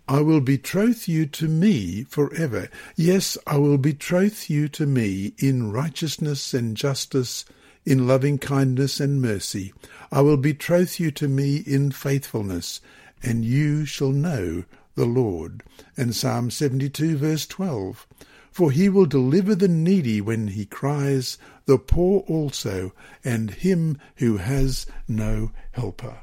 I 0.08 0.22
will 0.22 0.40
betroth 0.40 1.06
you 1.06 1.26
to 1.26 1.50
me 1.50 2.06
for 2.06 2.34
ever. 2.36 2.70
Yes, 2.96 3.38
I 3.46 3.58
will 3.58 3.78
betroth 3.78 4.50
you 4.50 4.70
to 4.70 4.86
me 4.86 5.34
in 5.38 5.74
righteousness 5.74 6.54
and 6.54 6.78
justice, 6.78 7.44
in 7.86 8.08
loving 8.08 8.38
kindness 8.38 9.02
and 9.02 9.22
mercy. 9.22 9.74
I 10.10 10.22
will 10.22 10.38
betroth 10.38 10.98
you 10.98 11.12
to 11.12 11.28
me 11.28 11.58
in 11.58 11.92
faithfulness, 11.92 12.80
and 13.22 13.44
you 13.44 13.84
shall 13.84 14.14
know 14.14 14.64
the 14.96 15.04
Lord. 15.04 15.64
And 15.98 16.16
Psalm 16.16 16.50
72 16.50 17.18
verse 17.18 17.46
12. 17.46 18.08
For 18.56 18.72
he 18.72 18.88
will 18.88 19.06
deliver 19.06 19.54
the 19.54 19.68
needy 19.68 20.22
when 20.22 20.48
he 20.48 20.66
cries, 20.66 21.38
the 21.66 21.78
poor 21.78 22.22
also, 22.22 22.94
and 23.22 23.52
him 23.52 23.98
who 24.16 24.38
has 24.38 24.86
no 25.10 25.52
helper. 25.74 26.20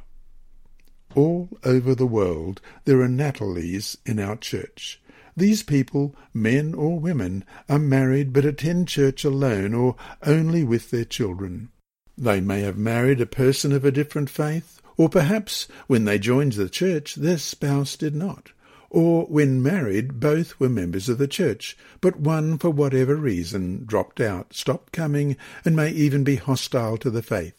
All 1.15 1.51
over 1.63 1.95
the 1.95 2.07
world 2.07 2.63
there 2.87 3.03
are 3.03 3.09
Natalies 3.09 3.99
in 4.07 4.19
our 4.19 4.37
church. 4.37 4.99
These 5.37 5.63
people, 5.63 6.17
men 6.33 6.73
or 6.73 6.99
women, 6.99 7.45
are 7.69 7.79
married 7.79 8.33
but 8.33 8.47
attend 8.47 8.89
church 8.89 9.27
alone 9.27 9.75
or 9.75 9.97
only 10.23 10.65
with 10.65 10.91
their 10.91 11.05
children. 11.05 11.69
They 12.17 12.41
may 12.41 12.63
have 12.63 12.79
married 12.79 13.21
a 13.21 13.27
person 13.27 13.73
of 13.73 13.85
a 13.85 13.93
different 13.93 14.31
faith, 14.31 14.81
or 14.97 15.11
perhaps 15.11 15.69
when 15.87 16.07
they 16.07 16.19
joined 16.19 16.55
the 16.55 16.71
church 16.71 17.15
their 17.15 17.37
spouse 17.37 17.95
did 17.95 18.15
not, 18.15 18.53
or 18.93 19.25
when 19.25 19.63
married 19.63 20.21
both 20.21 20.61
were 20.61 20.69
members 20.69 21.09
of 21.09 21.17
the 21.17 21.27
church, 21.27 21.79
but 22.03 22.21
one 22.21 22.59
for 22.59 22.69
whatever 22.69 23.17
reason 23.17 23.85
dropped 23.87 24.21
out, 24.21 24.53
stopped 24.53 24.93
coming, 24.93 25.35
and 25.65 25.75
may 25.75 25.91
even 25.91 26.23
be 26.23 26.37
hostile 26.37 26.99
to 26.99 27.09
the 27.09 27.23
faith. 27.23 27.55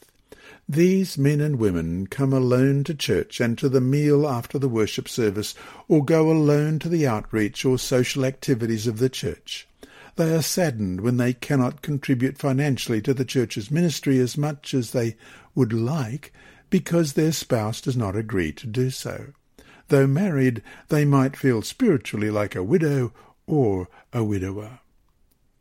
These 0.69 1.17
men 1.17 1.41
and 1.41 1.57
women 1.57 2.05
come 2.05 2.33
alone 2.33 2.83
to 2.83 2.93
church 2.93 3.41
and 3.41 3.57
to 3.57 3.67
the 3.67 3.81
meal 3.81 4.27
after 4.27 4.59
the 4.59 4.69
worship 4.69 5.09
service, 5.09 5.55
or 5.87 6.05
go 6.05 6.31
alone 6.31 6.77
to 6.79 6.87
the 6.87 7.07
outreach 7.07 7.65
or 7.65 7.79
social 7.79 8.25
activities 8.25 8.85
of 8.85 8.99
the 8.99 9.09
church. 9.09 9.67
They 10.15 10.35
are 10.35 10.43
saddened 10.43 11.01
when 11.01 11.17
they 11.17 11.33
cannot 11.33 11.81
contribute 11.81 12.37
financially 12.37 13.01
to 13.01 13.13
the 13.15 13.25
church's 13.25 13.71
ministry 13.71 14.19
as 14.19 14.37
much 14.37 14.75
as 14.75 14.91
they 14.91 15.15
would 15.55 15.73
like 15.73 16.31
because 16.69 17.13
their 17.13 17.31
spouse 17.31 17.81
does 17.81 17.97
not 17.97 18.15
agree 18.15 18.51
to 18.51 18.67
do 18.67 18.91
so. 18.91 19.33
Though 19.89 20.07
married, 20.07 20.61
they 20.89 21.05
might 21.05 21.37
feel 21.37 21.61
spiritually 21.61 22.29
like 22.29 22.55
a 22.55 22.63
widow 22.63 23.13
or 23.45 23.87
a 24.11 24.23
widower. 24.23 24.79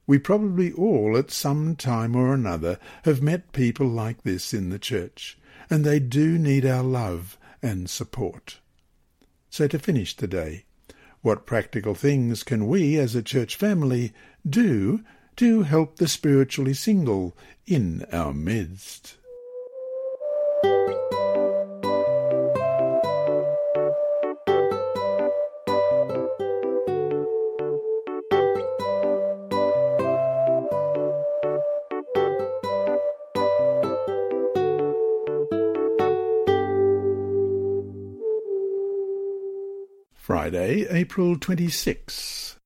We 0.07 0.19
probably 0.19 0.73
all, 0.73 1.17
at 1.17 1.31
some 1.31 1.77
time 1.77 2.17
or 2.17 2.35
another, 2.35 2.79
have 3.05 3.23
met 3.23 3.53
people 3.53 3.87
like 3.87 4.23
this 4.23 4.53
in 4.53 4.71
the 4.71 4.79
church, 4.79 5.39
and 5.71 5.85
they 5.85 6.01
do 6.01 6.39
need 6.39 6.67
our 6.67 6.83
love 6.83 7.39
and 7.63 7.89
support. 7.89 8.59
So 9.51 9.69
to 9.69 9.79
finish 9.79 10.17
today, 10.17 10.65
what 11.21 11.47
practical 11.47 11.95
things 11.95 12.43
can 12.43 12.67
we, 12.67 12.99
as 12.99 13.15
a 13.15 13.23
church 13.23 13.57
family, 13.57 14.13
do 14.49 15.05
to 15.37 15.63
help 15.63 15.97
the 15.97 16.09
spiritually 16.09 16.75
single 16.75 17.37
in 17.67 18.05
our 18.13 18.33
midst? 18.35 19.17
Friday, 40.43 40.89
April 40.91 41.39
26. 41.39 42.59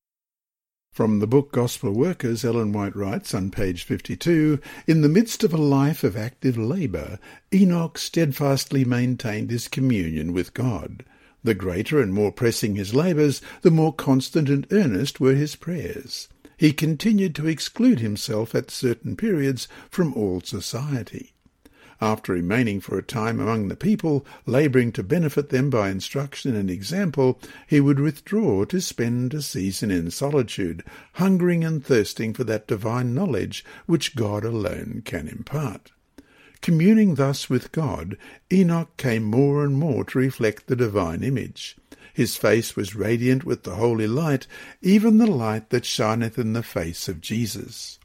From 0.93 1.19
the 1.19 1.27
book 1.27 1.53
Gospel 1.53 1.93
Workers, 1.93 2.43
Ellen 2.43 2.73
White 2.73 2.97
writes 2.97 3.35
on 3.35 3.51
page 3.51 3.83
52, 3.83 4.59
In 4.87 5.03
the 5.03 5.11
midst 5.11 5.45
of 5.45 5.53
a 5.53 5.59
life 5.59 6.03
of 6.03 6.17
active 6.17 6.57
labour, 6.57 7.19
Enoch 7.53 7.99
steadfastly 7.99 8.87
maintained 8.87 9.51
his 9.51 9.69
communion 9.69 10.33
with 10.33 10.55
God. 10.55 11.05
The 11.45 11.53
greater 11.53 12.01
and 12.01 12.15
more 12.15 12.33
pressing 12.33 12.77
his 12.77 12.95
labours, 12.95 13.43
the 13.61 13.71
more 13.71 13.93
constant 13.93 14.49
and 14.49 14.67
earnest 14.71 15.21
were 15.21 15.35
his 15.35 15.55
prayers. 15.55 16.29
He 16.57 16.73
continued 16.73 17.35
to 17.35 17.47
exclude 17.47 18.01
himself 18.01 18.55
at 18.55 18.71
certain 18.71 19.17
periods 19.17 19.69
from 19.91 20.15
all 20.15 20.41
society 20.41 21.36
after 22.01 22.33
remaining 22.33 22.81
for 22.81 22.99
a 22.99 23.03
time 23.03 23.41
among 23.41 23.69
the 23.69 23.77
people, 23.77 24.27
labouring 24.45 24.93
to 24.93 25.03
benefit 25.03 25.49
them 25.49 25.71
by 25.71 25.91
instruction 25.91 26.55
and 26.55 26.71
example, 26.71 27.41
he 27.67 27.81
would 27.81 27.99
withdraw 27.99 28.65
to 28.65 28.81
spend 28.81 29.33
a 29.35 29.43
season 29.43 29.91
in 29.91 30.11
solitude, 30.11 30.85
hungering 31.15 31.65
and 31.65 31.85
thirsting 31.85 32.35
for 32.35 32.45
that 32.45 32.67
divine 32.67 33.15
knowledge 33.15 33.65
which 33.87 34.17
God 34.17 34.45
alone 34.45 35.03
can 35.05 35.29
impart. 35.29 35.93
Communing 36.63 37.15
thus 37.15 37.49
with 37.49 37.73
God, 37.73 38.17
Enoch 38.53 38.97
came 38.97 39.23
more 39.23 39.65
and 39.65 39.77
more 39.77 40.05
to 40.05 40.19
reflect 40.19 40.67
the 40.67 40.77
divine 40.77 41.23
image. 41.23 41.77
His 42.13 42.37
face 42.37 42.75
was 42.75 42.97
radiant 42.97 43.45
with 43.45 43.65
the 43.65 43.75
holy 43.75 44.07
light, 44.07 44.47
even 44.81 45.19
the 45.19 45.27
light 45.27 45.71
that 45.71 45.85
shineth 45.85 46.39
in 46.39 46.55
the 46.55 46.63
face 46.63 47.09
of 47.09 47.21
Jesus. 47.21 47.99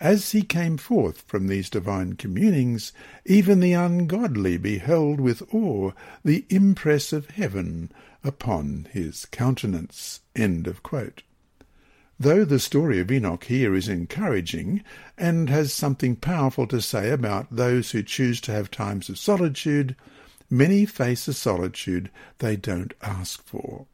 As 0.00 0.30
he 0.30 0.42
came 0.42 0.76
forth 0.76 1.22
from 1.26 1.48
these 1.48 1.68
divine 1.68 2.14
communings, 2.14 2.92
even 3.24 3.58
the 3.58 3.72
ungodly 3.72 4.56
beheld 4.56 5.18
with 5.18 5.42
awe 5.52 5.90
the 6.24 6.44
impress 6.48 7.12
of 7.12 7.30
heaven 7.30 7.90
upon 8.22 8.86
his 8.92 9.26
countenance. 9.26 10.20
Though 12.20 12.44
the 12.44 12.58
story 12.60 13.00
of 13.00 13.10
Enoch 13.10 13.44
here 13.44 13.74
is 13.74 13.88
encouraging, 13.88 14.84
and 15.16 15.50
has 15.50 15.72
something 15.72 16.14
powerful 16.14 16.68
to 16.68 16.80
say 16.80 17.10
about 17.10 17.48
those 17.50 17.90
who 17.90 18.02
choose 18.04 18.40
to 18.42 18.52
have 18.52 18.70
times 18.70 19.08
of 19.08 19.18
solitude, 19.18 19.96
many 20.48 20.86
face 20.86 21.26
a 21.26 21.34
solitude 21.34 22.08
they 22.38 22.54
don't 22.54 22.94
ask 23.02 23.44
for. 23.44 23.86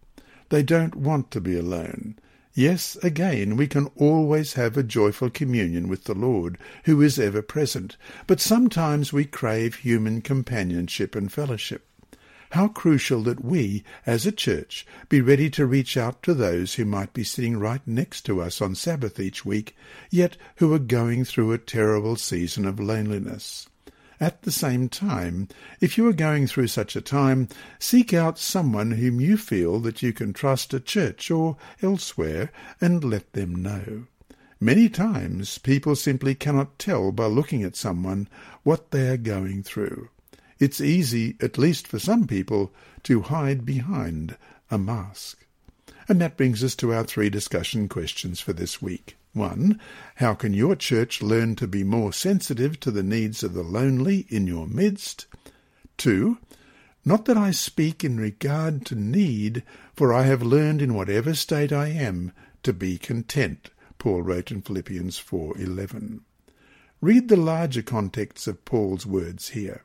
They 0.50 0.62
don't 0.62 0.96
want 0.96 1.30
to 1.30 1.40
be 1.40 1.56
alone. 1.56 2.18
Yes, 2.56 2.96
again, 3.02 3.56
we 3.56 3.66
can 3.66 3.90
always 3.96 4.52
have 4.52 4.76
a 4.76 4.84
joyful 4.84 5.28
communion 5.28 5.88
with 5.88 6.04
the 6.04 6.14
Lord, 6.14 6.56
who 6.84 7.02
is 7.02 7.18
ever 7.18 7.42
present, 7.42 7.96
but 8.28 8.40
sometimes 8.40 9.12
we 9.12 9.24
crave 9.24 9.74
human 9.74 10.20
companionship 10.20 11.16
and 11.16 11.32
fellowship. 11.32 11.84
How 12.52 12.68
crucial 12.68 13.24
that 13.24 13.44
we, 13.44 13.82
as 14.06 14.24
a 14.24 14.30
church, 14.30 14.86
be 15.08 15.20
ready 15.20 15.50
to 15.50 15.66
reach 15.66 15.96
out 15.96 16.22
to 16.22 16.32
those 16.32 16.74
who 16.74 16.84
might 16.84 17.12
be 17.12 17.24
sitting 17.24 17.58
right 17.58 17.84
next 17.88 18.20
to 18.26 18.40
us 18.40 18.62
on 18.62 18.76
Sabbath 18.76 19.18
each 19.18 19.44
week, 19.44 19.74
yet 20.08 20.36
who 20.58 20.72
are 20.72 20.78
going 20.78 21.24
through 21.24 21.50
a 21.50 21.58
terrible 21.58 22.14
season 22.14 22.66
of 22.66 22.78
loneliness. 22.78 23.68
At 24.24 24.40
the 24.40 24.50
same 24.50 24.88
time, 24.88 25.48
if 25.82 25.98
you 25.98 26.08
are 26.08 26.14
going 26.14 26.46
through 26.46 26.68
such 26.68 26.96
a 26.96 27.02
time, 27.02 27.46
seek 27.78 28.14
out 28.14 28.38
someone 28.38 28.92
whom 28.92 29.20
you 29.20 29.37
feel 29.37 29.80
that 29.80 30.02
you 30.02 30.14
can 30.14 30.32
trust 30.32 30.72
at 30.72 30.87
church 30.87 31.30
or 31.30 31.58
elsewhere 31.82 32.50
and 32.80 33.04
let 33.04 33.34
them 33.34 33.54
know. 33.54 34.06
Many 34.58 34.88
times 34.88 35.58
people 35.58 35.94
simply 35.94 36.34
cannot 36.34 36.78
tell 36.78 37.12
by 37.12 37.26
looking 37.26 37.62
at 37.64 37.76
someone 37.76 38.26
what 38.62 38.92
they 38.92 39.10
are 39.10 39.18
going 39.18 39.62
through. 39.62 40.08
It's 40.58 40.80
easy, 40.80 41.37
at 41.42 41.58
least 41.58 41.87
for 41.87 41.98
some 41.98 42.26
people, 42.26 42.72
to 43.02 43.20
hide 43.20 43.66
behind 43.66 44.38
a 44.70 44.78
mask. 44.78 45.44
And 46.08 46.18
that 46.22 46.38
brings 46.38 46.64
us 46.64 46.74
to 46.76 46.94
our 46.94 47.04
three 47.04 47.28
discussion 47.28 47.90
questions 47.90 48.40
for 48.40 48.54
this 48.54 48.80
week. 48.80 49.18
One, 49.35 49.81
how 50.16 50.35
can 50.35 50.55
your 50.55 50.77
church 50.77 51.20
learn 51.20 51.57
to 51.57 51.66
be 51.66 51.83
more 51.83 52.12
sensitive 52.12 52.79
to 52.81 52.92
the 52.92 53.03
needs 53.03 53.42
of 53.42 53.53
the 53.53 53.64
lonely 53.64 54.27
in 54.29 54.47
your 54.47 54.68
midst? 54.68 55.27
Two, 55.97 56.38
not 57.05 57.25
that 57.27 57.37
I 57.37 57.51
speak 57.51 58.05
in 58.05 58.16
regard 58.16 58.87
to 58.87 58.94
need, 58.94 59.64
for 59.94 60.14
I 60.14 60.23
have 60.23 60.40
learned 60.40 60.81
in 60.81 60.94
whatever 60.94 61.35
state 61.35 61.73
I 61.73 61.88
am 61.88 62.33
to 62.62 62.73
be 62.73 62.97
content, 62.97 63.70
Paul 63.99 64.23
wrote 64.23 64.53
in 64.53 64.62
Philippians 64.62 65.18
4:11. 65.18 66.20
Read 67.01 67.29
the 67.29 67.37
larger 67.37 67.83
context 67.83 68.47
of 68.47 68.64
Paul's 68.64 69.05
words 69.05 69.49
here. 69.51 69.83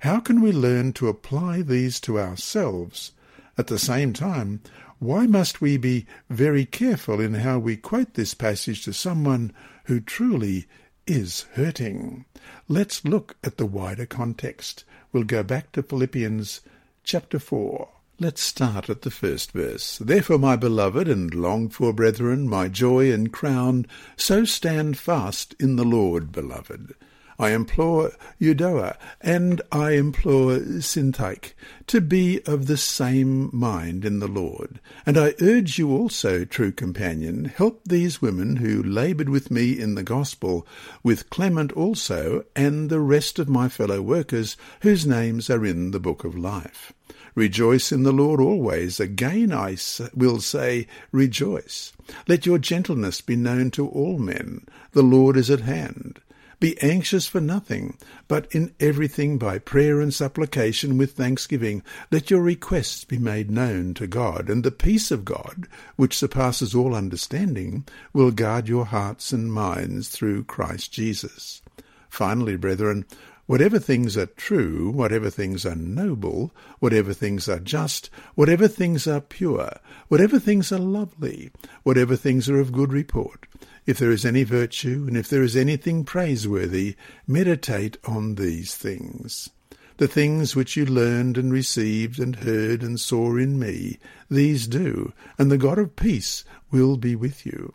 How 0.00 0.18
can 0.18 0.40
we 0.40 0.50
learn 0.50 0.92
to 0.94 1.08
apply 1.08 1.62
these 1.62 2.00
to 2.00 2.18
ourselves? 2.18 3.12
At 3.56 3.68
the 3.68 3.78
same 3.78 4.12
time, 4.12 4.60
why 5.00 5.26
must 5.26 5.62
we 5.62 5.78
be 5.78 6.04
very 6.28 6.66
careful 6.66 7.20
in 7.20 7.32
how 7.32 7.58
we 7.58 7.74
quote 7.74 8.14
this 8.14 8.34
passage 8.34 8.84
to 8.84 8.92
someone 8.92 9.50
who 9.84 9.98
truly 9.98 10.66
is 11.06 11.46
hurting? 11.54 12.26
Let's 12.68 13.02
look 13.02 13.36
at 13.42 13.56
the 13.56 13.64
wider 13.64 14.04
context. 14.04 14.84
We'll 15.10 15.24
go 15.24 15.42
back 15.42 15.72
to 15.72 15.82
Philippians 15.82 16.60
chapter 17.02 17.38
4. 17.38 17.88
Let's 18.18 18.42
start 18.42 18.90
at 18.90 19.00
the 19.00 19.10
first 19.10 19.52
verse. 19.52 19.96
Therefore, 19.96 20.38
my 20.38 20.56
beloved 20.56 21.08
and 21.08 21.34
longed 21.34 21.72
for 21.72 21.94
brethren, 21.94 22.46
my 22.46 22.68
joy 22.68 23.10
and 23.10 23.32
crown, 23.32 23.86
so 24.18 24.44
stand 24.44 24.98
fast 24.98 25.54
in 25.58 25.76
the 25.76 25.84
Lord, 25.84 26.30
beloved. 26.30 26.94
I 27.40 27.52
implore 27.52 28.12
Euodia 28.38 28.98
and 29.22 29.62
I 29.72 29.92
implore 29.92 30.58
Syntyche 30.58 31.54
to 31.86 32.02
be 32.02 32.42
of 32.44 32.66
the 32.66 32.76
same 32.76 33.48
mind 33.50 34.04
in 34.04 34.18
the 34.18 34.28
Lord. 34.28 34.78
And 35.06 35.16
I 35.16 35.32
urge 35.40 35.78
you 35.78 35.90
also, 35.90 36.44
true 36.44 36.70
companion, 36.70 37.46
help 37.46 37.80
these 37.86 38.20
women 38.20 38.56
who 38.56 38.82
laboured 38.82 39.30
with 39.30 39.50
me 39.50 39.72
in 39.72 39.94
the 39.94 40.02
gospel, 40.02 40.66
with 41.02 41.30
Clement 41.30 41.72
also, 41.72 42.44
and 42.54 42.90
the 42.90 43.00
rest 43.00 43.38
of 43.38 43.48
my 43.48 43.70
fellow 43.70 44.02
workers 44.02 44.58
whose 44.82 45.06
names 45.06 45.48
are 45.48 45.64
in 45.64 45.92
the 45.92 45.98
book 45.98 46.24
of 46.24 46.36
life. 46.36 46.92
Rejoice 47.34 47.90
in 47.90 48.02
the 48.02 48.12
Lord 48.12 48.38
always. 48.38 49.00
Again 49.00 49.50
I 49.50 49.78
will 50.14 50.42
say, 50.42 50.86
Rejoice. 51.10 51.94
Let 52.28 52.44
your 52.44 52.58
gentleness 52.58 53.22
be 53.22 53.36
known 53.36 53.70
to 53.70 53.88
all 53.88 54.18
men. 54.18 54.66
The 54.92 55.02
Lord 55.02 55.38
is 55.38 55.48
at 55.48 55.60
hand. 55.60 56.20
Be 56.60 56.80
anxious 56.82 57.26
for 57.26 57.40
nothing, 57.40 57.96
but 58.28 58.54
in 58.54 58.74
everything 58.78 59.38
by 59.38 59.58
prayer 59.58 59.98
and 59.98 60.12
supplication 60.12 60.98
with 60.98 61.12
thanksgiving 61.12 61.82
let 62.12 62.30
your 62.30 62.42
requests 62.42 63.02
be 63.04 63.16
made 63.16 63.50
known 63.50 63.94
to 63.94 64.06
God, 64.06 64.50
and 64.50 64.62
the 64.62 64.70
peace 64.70 65.10
of 65.10 65.24
God, 65.24 65.66
which 65.96 66.18
surpasses 66.18 66.74
all 66.74 66.94
understanding, 66.94 67.86
will 68.12 68.30
guard 68.30 68.68
your 68.68 68.84
hearts 68.84 69.32
and 69.32 69.50
minds 69.50 70.10
through 70.10 70.44
Christ 70.44 70.92
Jesus. 70.92 71.62
Finally, 72.10 72.56
brethren, 72.56 73.06
whatever 73.50 73.80
things 73.80 74.16
are 74.16 74.26
true, 74.26 74.90
whatever 74.90 75.28
things 75.28 75.66
are 75.66 75.74
noble, 75.74 76.54
whatever 76.78 77.12
things 77.12 77.48
are 77.48 77.58
just, 77.58 78.08
whatever 78.36 78.68
things 78.68 79.08
are 79.08 79.20
pure, 79.20 79.76
whatever 80.06 80.38
things 80.38 80.70
are 80.70 80.78
lovely, 80.78 81.50
whatever 81.82 82.14
things 82.14 82.48
are 82.48 82.60
of 82.60 82.70
good 82.70 82.92
report, 82.92 83.48
if 83.86 83.98
there 83.98 84.12
is 84.12 84.24
any 84.24 84.44
virtue, 84.44 85.04
and 85.08 85.16
if 85.16 85.28
there 85.28 85.42
is 85.42 85.56
anything 85.56 86.04
praiseworthy, 86.04 86.94
meditate 87.26 87.96
on 88.04 88.36
these 88.36 88.76
things. 88.76 89.50
The 89.96 90.06
things 90.06 90.54
which 90.54 90.76
you 90.76 90.86
learned 90.86 91.36
and 91.36 91.52
received 91.52 92.20
and 92.20 92.36
heard 92.36 92.84
and 92.84 93.00
saw 93.00 93.34
in 93.34 93.58
me, 93.58 93.98
these 94.30 94.68
do, 94.68 95.12
and 95.38 95.50
the 95.50 95.58
God 95.58 95.80
of 95.80 95.96
peace 95.96 96.44
will 96.70 96.96
be 96.96 97.16
with 97.16 97.44
you. 97.44 97.74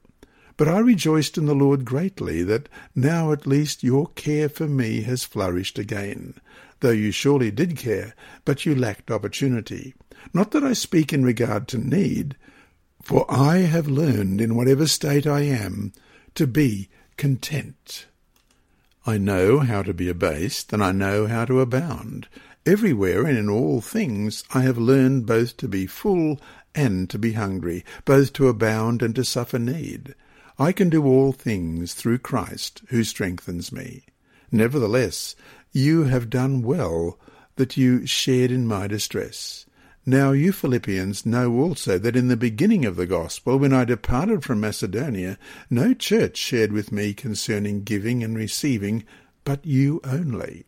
But 0.57 0.69
I 0.69 0.79
rejoiced 0.79 1.37
in 1.37 1.47
the 1.47 1.53
Lord 1.53 1.83
greatly 1.83 2.41
that 2.43 2.69
now 2.95 3.33
at 3.33 3.45
least 3.45 3.83
your 3.83 4.07
care 4.15 4.47
for 4.47 4.67
me 4.67 5.01
has 5.01 5.25
flourished 5.25 5.77
again, 5.77 6.35
though 6.79 6.91
you 6.91 7.11
surely 7.11 7.51
did 7.51 7.75
care, 7.75 8.15
but 8.45 8.65
you 8.65 8.73
lacked 8.73 9.11
opportunity. 9.11 9.95
Not 10.33 10.51
that 10.51 10.63
I 10.63 10.71
speak 10.71 11.11
in 11.11 11.25
regard 11.25 11.67
to 11.69 11.77
need, 11.77 12.37
for 13.01 13.25
I 13.29 13.57
have 13.57 13.87
learned 13.87 14.39
in 14.39 14.55
whatever 14.55 14.87
state 14.87 15.27
I 15.27 15.41
am 15.41 15.91
to 16.35 16.47
be 16.47 16.89
content. 17.17 18.05
I 19.05 19.17
know 19.17 19.59
how 19.59 19.83
to 19.83 19.93
be 19.93 20.09
abased, 20.09 20.71
and 20.71 20.81
I 20.81 20.91
know 20.93 21.27
how 21.27 21.45
to 21.45 21.59
abound. 21.59 22.27
Everywhere 22.65 23.25
and 23.25 23.37
in 23.37 23.49
all 23.49 23.81
things 23.81 24.43
I 24.53 24.61
have 24.61 24.77
learned 24.77 25.25
both 25.25 25.57
to 25.57 25.67
be 25.67 25.85
full 25.85 26.39
and 26.73 27.09
to 27.09 27.19
be 27.19 27.33
hungry, 27.33 27.83
both 28.05 28.33
to 28.33 28.47
abound 28.47 29.03
and 29.03 29.13
to 29.15 29.23
suffer 29.23 29.59
need. 29.59 30.15
I 30.57 30.71
can 30.71 30.89
do 30.89 31.05
all 31.05 31.33
things 31.33 31.93
through 31.93 32.19
Christ 32.19 32.81
who 32.87 33.03
strengthens 33.03 33.71
me. 33.71 34.05
Nevertheless, 34.51 35.35
you 35.73 36.05
have 36.05 36.29
done 36.29 36.61
well 36.61 37.19
that 37.57 37.75
you 37.75 38.05
shared 38.05 38.51
in 38.51 38.65
my 38.65 38.87
distress. 38.87 39.65
Now 40.05 40.31
you 40.31 40.53
Philippians 40.53 41.25
know 41.25 41.51
also 41.59 41.97
that 41.97 42.15
in 42.15 42.27
the 42.27 42.37
beginning 42.37 42.85
of 42.85 42.95
the 42.95 43.07
gospel, 43.07 43.57
when 43.57 43.73
I 43.73 43.85
departed 43.85 44.43
from 44.43 44.59
Macedonia, 44.61 45.37
no 45.69 45.93
church 45.93 46.37
shared 46.37 46.71
with 46.71 46.91
me 46.91 47.13
concerning 47.13 47.83
giving 47.83 48.23
and 48.23 48.37
receiving, 48.37 49.03
but 49.43 49.65
you 49.65 49.99
only. 50.03 50.65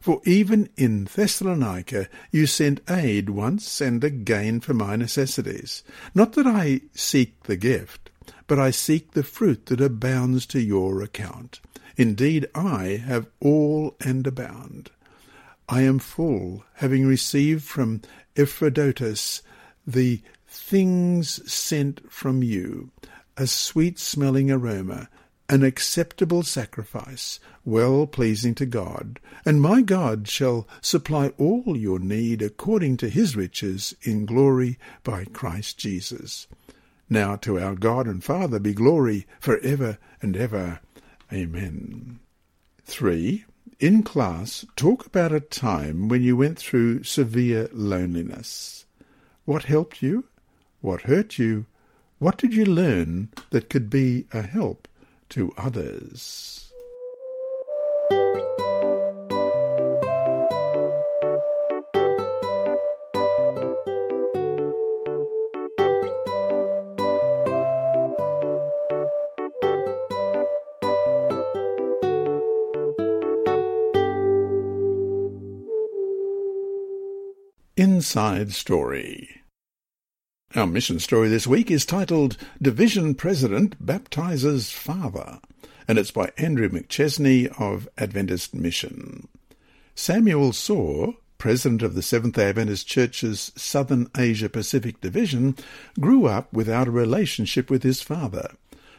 For 0.00 0.20
even 0.24 0.68
in 0.76 1.04
Thessalonica 1.04 2.08
you 2.32 2.46
sent 2.46 2.80
aid 2.88 3.30
once 3.30 3.80
and 3.80 4.02
again 4.02 4.60
for 4.60 4.74
my 4.74 4.96
necessities. 4.96 5.82
Not 6.14 6.32
that 6.32 6.46
I 6.46 6.80
seek 6.94 7.42
the 7.44 7.56
gift, 7.56 8.10
but 8.48 8.58
I 8.58 8.72
seek 8.72 9.12
the 9.12 9.22
fruit 9.22 9.66
that 9.66 9.80
abounds 9.80 10.46
to 10.46 10.60
your 10.60 11.00
account. 11.02 11.60
Indeed, 11.96 12.48
I 12.54 13.02
have 13.04 13.26
all 13.38 13.94
and 14.00 14.26
abound. 14.26 14.90
I 15.68 15.82
am 15.82 15.98
full, 15.98 16.64
having 16.74 17.06
received 17.06 17.62
from 17.62 18.00
Epaphroditus 18.36 19.42
the 19.86 20.22
things 20.48 21.52
sent 21.52 22.10
from 22.10 22.42
you, 22.42 22.90
a 23.36 23.46
sweet 23.46 23.98
smelling 23.98 24.50
aroma, 24.50 25.08
an 25.50 25.62
acceptable 25.62 26.42
sacrifice, 26.42 27.40
well 27.64 28.06
pleasing 28.06 28.54
to 28.54 28.66
God, 28.66 29.20
and 29.44 29.60
my 29.60 29.82
God 29.82 30.28
shall 30.28 30.66
supply 30.80 31.32
all 31.36 31.76
your 31.76 31.98
need 31.98 32.40
according 32.40 32.96
to 32.98 33.08
his 33.08 33.36
riches 33.36 33.94
in 34.02 34.24
glory 34.24 34.78
by 35.04 35.24
Christ 35.26 35.78
Jesus. 35.78 36.46
Now 37.10 37.36
to 37.36 37.58
our 37.58 37.74
God 37.74 38.06
and 38.06 38.22
Father 38.22 38.58
be 38.58 38.74
glory 38.74 39.26
for 39.40 39.58
ever 39.58 39.98
and 40.20 40.36
ever. 40.36 40.80
Amen. 41.32 42.20
3 42.84 43.44
in 43.80 44.02
class, 44.02 44.64
talk 44.74 45.06
about 45.06 45.30
a 45.30 45.38
time 45.38 46.08
when 46.08 46.20
you 46.20 46.36
went 46.36 46.58
through 46.58 47.04
severe 47.04 47.68
loneliness. 47.72 48.86
What 49.44 49.64
helped 49.64 50.02
you? 50.02 50.24
What 50.80 51.02
hurt 51.02 51.38
you? 51.38 51.66
What 52.18 52.38
did 52.38 52.54
you 52.54 52.64
learn 52.64 53.28
that 53.50 53.70
could 53.70 53.88
be 53.88 54.26
a 54.32 54.42
help 54.42 54.88
to 55.28 55.52
others? 55.56 56.72
Inside 77.78 78.50
Story. 78.54 79.42
Our 80.56 80.66
mission 80.66 80.98
story 80.98 81.28
this 81.28 81.46
week 81.46 81.70
is 81.70 81.86
titled 81.86 82.36
Division 82.60 83.14
President 83.14 83.76
Baptizes 83.78 84.72
Father, 84.72 85.38
and 85.86 85.96
it's 85.96 86.10
by 86.10 86.32
Andrew 86.36 86.68
McChesney 86.68 87.46
of 87.60 87.88
Adventist 87.96 88.52
Mission. 88.52 89.28
Samuel 89.94 90.52
Saw, 90.52 91.12
president 91.38 91.82
of 91.82 91.94
the 91.94 92.02
Seventh-day 92.02 92.48
Adventist 92.48 92.88
Church's 92.88 93.52
Southern 93.54 94.10
Asia 94.18 94.48
Pacific 94.48 95.00
Division, 95.00 95.54
grew 96.00 96.26
up 96.26 96.52
without 96.52 96.88
a 96.88 96.90
relationship 96.90 97.70
with 97.70 97.84
his 97.84 98.02
father. 98.02 98.56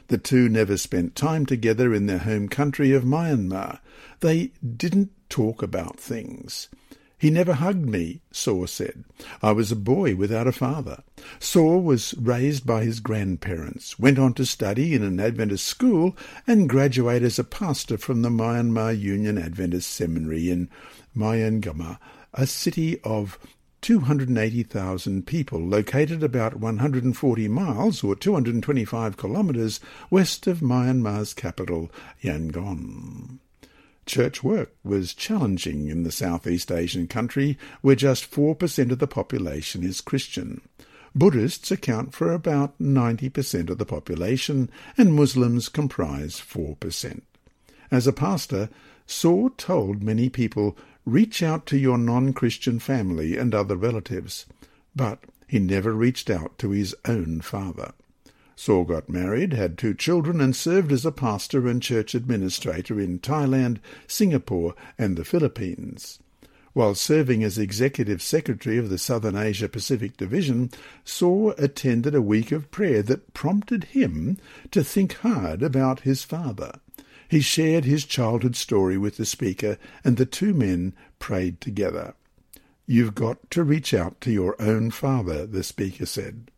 The 0.07 0.17
two 0.17 0.47
never 0.47 0.77
spent 0.77 1.17
time 1.17 1.45
together 1.45 1.93
in 1.93 2.05
their 2.05 2.19
home 2.19 2.47
country 2.47 2.93
of 2.93 3.03
Myanmar. 3.03 3.79
They 4.21 4.53
didn't 4.65 5.11
talk 5.27 5.61
about 5.61 5.99
things. 5.99 6.69
He 7.19 7.29
never 7.29 7.55
hugged 7.55 7.85
me, 7.85 8.21
Saw 8.31 8.65
said. 8.65 9.03
I 9.43 9.51
was 9.51 9.73
a 9.73 9.75
boy 9.75 10.15
without 10.15 10.47
a 10.47 10.53
father. 10.53 11.03
Saw 11.37 11.77
was 11.77 12.13
raised 12.17 12.65
by 12.65 12.85
his 12.85 13.01
grandparents, 13.01 13.99
went 13.99 14.17
on 14.17 14.33
to 14.35 14.45
study 14.45 14.93
in 14.95 15.03
an 15.03 15.19
Adventist 15.19 15.65
school, 15.65 16.15
and 16.47 16.69
graduate 16.69 17.21
as 17.21 17.37
a 17.37 17.43
pastor 17.43 17.97
from 17.97 18.21
the 18.21 18.29
Myanmar 18.29 18.97
Union 18.97 19.37
Adventist 19.37 19.91
Seminary 19.91 20.49
in 20.49 20.69
Myaungmya, 21.13 21.99
a 22.33 22.47
city 22.47 23.01
of 23.01 23.37
280,000 23.81 25.27
people 25.27 25.59
located 25.59 26.23
about 26.23 26.55
140 26.55 27.47
miles 27.49 28.01
or 28.01 28.15
225 28.15 29.17
kilometres 29.17 29.81
west 30.09 30.47
of 30.47 30.59
Myanmar's 30.59 31.33
capital, 31.33 31.91
Yangon. 32.23 33.39
Church 34.09 34.43
work 34.43 34.73
was 34.83 35.13
challenging 35.13 35.87
in 35.87 36.01
the 36.01 36.11
Southeast 36.11 36.71
Asian 36.71 37.05
country 37.05 37.59
where 37.81 37.95
just 37.95 38.31
4% 38.31 38.91
of 38.91 38.97
the 38.97 39.05
population 39.05 39.83
is 39.83 40.01
Christian. 40.01 40.61
Buddhists 41.13 41.69
account 41.69 42.15
for 42.15 42.33
about 42.33 42.75
90% 42.79 43.69
of 43.69 43.77
the 43.77 43.85
population 43.85 44.71
and 44.97 45.13
Muslims 45.13 45.69
comprise 45.69 46.37
4%. 46.39 47.21
As 47.91 48.07
a 48.07 48.11
pastor, 48.11 48.69
Saw 49.05 49.49
told 49.49 50.01
many 50.01 50.27
people 50.27 50.75
reach 51.05 51.43
out 51.43 51.67
to 51.67 51.77
your 51.77 51.99
non-Christian 51.99 52.79
family 52.79 53.37
and 53.37 53.53
other 53.53 53.75
relatives, 53.75 54.47
but 54.95 55.19
he 55.47 55.59
never 55.59 55.93
reached 55.93 56.31
out 56.31 56.57
to 56.57 56.71
his 56.71 56.95
own 57.05 57.41
father. 57.41 57.93
Saw 58.61 58.83
got 58.83 59.07
married, 59.07 59.53
had 59.53 59.77
two 59.77 59.93
children, 59.93 60.41
and 60.41 60.53
served 60.53 60.91
as 60.91 61.05
a 61.05 61.13
pastor 61.13 61.65
and 61.65 61.81
church 61.81 62.13
administrator 62.13 62.99
in 62.99 63.19
Thailand, 63.19 63.77
Singapore, 64.05 64.75
and 64.97 65.15
the 65.15 65.23
Philippines. 65.23 66.19
While 66.73 66.93
serving 66.93 67.41
as 67.41 67.57
Executive 67.57 68.21
Secretary 68.21 68.77
of 68.77 68.89
the 68.89 68.97
Southern 68.97 69.37
Asia 69.37 69.69
Pacific 69.69 70.17
Division, 70.17 70.71
Saw 71.05 71.51
attended 71.57 72.13
a 72.13 72.21
week 72.21 72.51
of 72.51 72.69
prayer 72.69 73.01
that 73.03 73.33
prompted 73.33 73.85
him 73.85 74.37
to 74.71 74.83
think 74.83 75.13
hard 75.13 75.63
about 75.63 76.01
his 76.01 76.25
father. 76.25 76.81
He 77.29 77.39
shared 77.39 77.85
his 77.85 78.03
childhood 78.03 78.57
story 78.57 78.97
with 78.97 79.15
the 79.15 79.25
speaker, 79.25 79.77
and 80.03 80.17
the 80.17 80.25
two 80.25 80.53
men 80.53 80.93
prayed 81.17 81.61
together. 81.61 82.13
You've 82.85 83.15
got 83.15 83.49
to 83.51 83.63
reach 83.63 83.93
out 83.93 84.19
to 84.19 84.33
your 84.33 84.61
own 84.61 84.91
father, 84.91 85.45
the 85.45 85.63
speaker 85.63 86.05
said. 86.05 86.51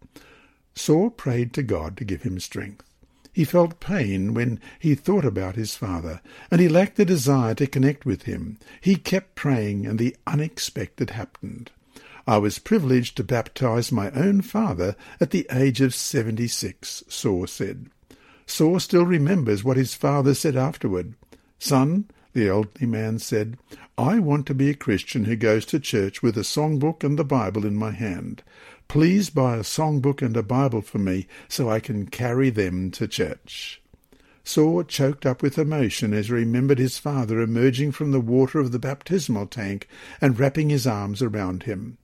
Saw 0.76 1.10
prayed 1.10 1.54
to 1.54 1.64
God 1.64 1.98
to 1.98 2.06
give 2.06 2.24
him 2.24 2.40
strength. 2.40 2.86
He 3.34 3.46
felt 3.46 3.80
pain 3.80 4.34
when 4.34 4.60
he 4.80 4.94
thought 4.94 5.24
about 5.24 5.56
his 5.56 5.76
father, 5.76 6.22
and 6.50 6.60
he 6.60 6.68
lacked 6.68 6.98
the 6.98 7.06
desire 7.06 7.56
to 7.56 7.68
connect 7.68 8.06
with 8.06 8.24
him. 8.24 8.58
He 8.82 8.96
kept 8.96 9.36
praying, 9.36 9.86
and 9.86 9.98
the 9.98 10.16
unexpected 10.28 11.12
happened. 11.12 11.72
I 12.28 12.38
was 12.38 12.60
privileged 12.60 13.18
to 13.18 13.24
baptize 13.24 13.92
my 13.92 14.12
own 14.12 14.42
father 14.42 14.96
at 15.20 15.32
the 15.32 15.48
age 15.52 15.82
of 15.82 15.96
seventy-six, 15.96 17.04
Saw 17.08 17.46
said. 17.46 17.88
Saw 18.46 18.80
still 18.80 19.06
remembers 19.06 19.64
what 19.64 19.78
his 19.78 19.94
father 19.94 20.34
said 20.34 20.58
afterward. 20.58 21.14
Son, 21.58 22.06
the 22.34 22.50
elderly 22.50 22.86
man 22.86 23.20
said, 23.20 23.58
I 23.98 24.20
want 24.20 24.46
to 24.48 24.54
be 24.54 24.70
a 24.70 24.74
Christian 24.74 25.26
who 25.26 25.36
goes 25.36 25.66
to 25.68 25.80
church 25.80 26.22
with 26.22 26.38
a 26.38 26.44
songbook 26.44 27.04
and 27.04 27.18
the 27.18 27.24
Bible 27.24 27.66
in 27.66 27.76
my 27.76 27.92
hand. 27.92 28.44
Please 28.92 29.30
buy 29.30 29.56
a 29.56 29.64
songbook 29.64 30.22
and 30.22 30.36
a 30.36 30.44
Bible 30.44 30.82
for 30.82 30.98
me 30.98 31.26
so 31.48 31.70
I 31.70 31.80
can 31.80 32.08
carry 32.08 32.50
them 32.50 32.92
to 32.92 33.08
church. 33.08 33.82
Saw 34.44 34.84
choked 34.84 35.26
up 35.26 35.42
with 35.42 35.58
emotion 35.58 36.14
as 36.14 36.28
he 36.28 36.34
remembered 36.34 36.78
his 36.78 36.98
father 36.98 37.40
emerging 37.40 37.94
from 37.94 38.12
the 38.12 38.20
water 38.20 38.60
of 38.60 38.74
the 38.74 38.80
baptismal 38.80 39.48
tank 39.48 39.88
and 40.20 40.38
wrapping 40.38 40.70
his 40.70 40.86
arms 40.86 41.22
around 41.22 41.64
him. 41.64 42.00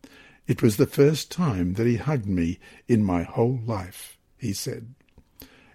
It 0.47 0.61
was 0.61 0.77
the 0.77 0.87
first 0.87 1.29
time 1.29 1.73
that 1.73 1.85
he 1.85 1.97
hugged 1.97 2.25
me 2.25 2.57
in 2.87 3.03
my 3.03 3.23
whole 3.23 3.59
life, 3.65 4.17
he 4.37 4.53
said. 4.53 4.95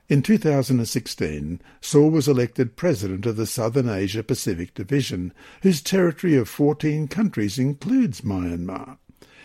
In 0.08 0.22
2016, 0.22 1.60
Saw 1.82 2.08
was 2.08 2.26
elected 2.26 2.74
President 2.74 3.26
of 3.26 3.36
the 3.36 3.46
Southern 3.46 3.90
Asia 3.90 4.22
Pacific 4.22 4.72
Division, 4.72 5.34
whose 5.60 5.82
territory 5.82 6.36
of 6.36 6.48
14 6.48 7.06
countries 7.08 7.58
includes 7.58 8.22
Myanmar. 8.22 8.96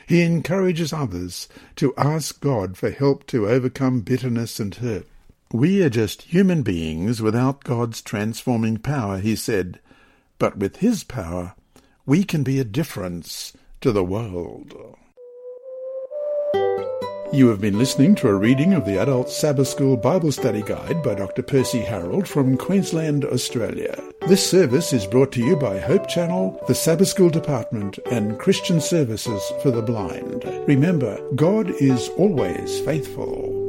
He 0.07 0.21
encourages 0.21 0.93
others 0.93 1.49
to 1.75 1.93
ask 1.97 2.39
God 2.39 2.77
for 2.77 2.89
help 2.89 3.27
to 3.27 3.49
overcome 3.49 3.99
bitterness 4.01 4.57
and 4.57 4.73
hurt. 4.73 5.05
We 5.51 5.83
are 5.83 5.89
just 5.89 6.21
human 6.23 6.63
beings 6.63 7.21
without 7.21 7.65
God's 7.65 8.01
transforming 8.01 8.77
power, 8.77 9.19
he 9.19 9.35
said, 9.35 9.79
but 10.39 10.57
with 10.57 10.77
his 10.77 11.03
power 11.03 11.55
we 12.05 12.23
can 12.23 12.41
be 12.41 12.57
a 12.57 12.63
difference 12.63 13.51
to 13.81 13.91
the 13.91 14.03
world. 14.03 14.73
You 17.37 17.49
have 17.49 17.61
been 17.61 17.77
listening 17.77 18.15
to 18.15 18.29
a 18.29 18.33
reading 18.33 18.73
of 18.73 18.83
the 18.83 18.99
Adult 18.99 19.29
Sabbath 19.29 19.67
School 19.67 19.95
Bible 19.95 20.31
Study 20.31 20.63
Guide 20.63 21.03
by 21.03 21.13
Dr. 21.13 21.43
Percy 21.43 21.81
Harrold 21.81 22.27
from 22.27 22.57
Queensland, 22.57 23.25
Australia. 23.25 23.95
This 24.21 24.49
service 24.49 24.91
is 24.91 25.05
brought 25.05 25.31
to 25.33 25.45
you 25.45 25.55
by 25.55 25.77
Hope 25.77 26.07
Channel, 26.07 26.59
the 26.67 26.73
Sabbath 26.73 27.09
School 27.09 27.29
Department, 27.29 27.99
and 28.09 28.39
Christian 28.39 28.81
Services 28.81 29.39
for 29.61 29.69
the 29.69 29.83
Blind. 29.83 30.45
Remember, 30.67 31.21
God 31.35 31.69
is 31.79 32.09
always 32.17 32.79
faithful. 32.79 33.66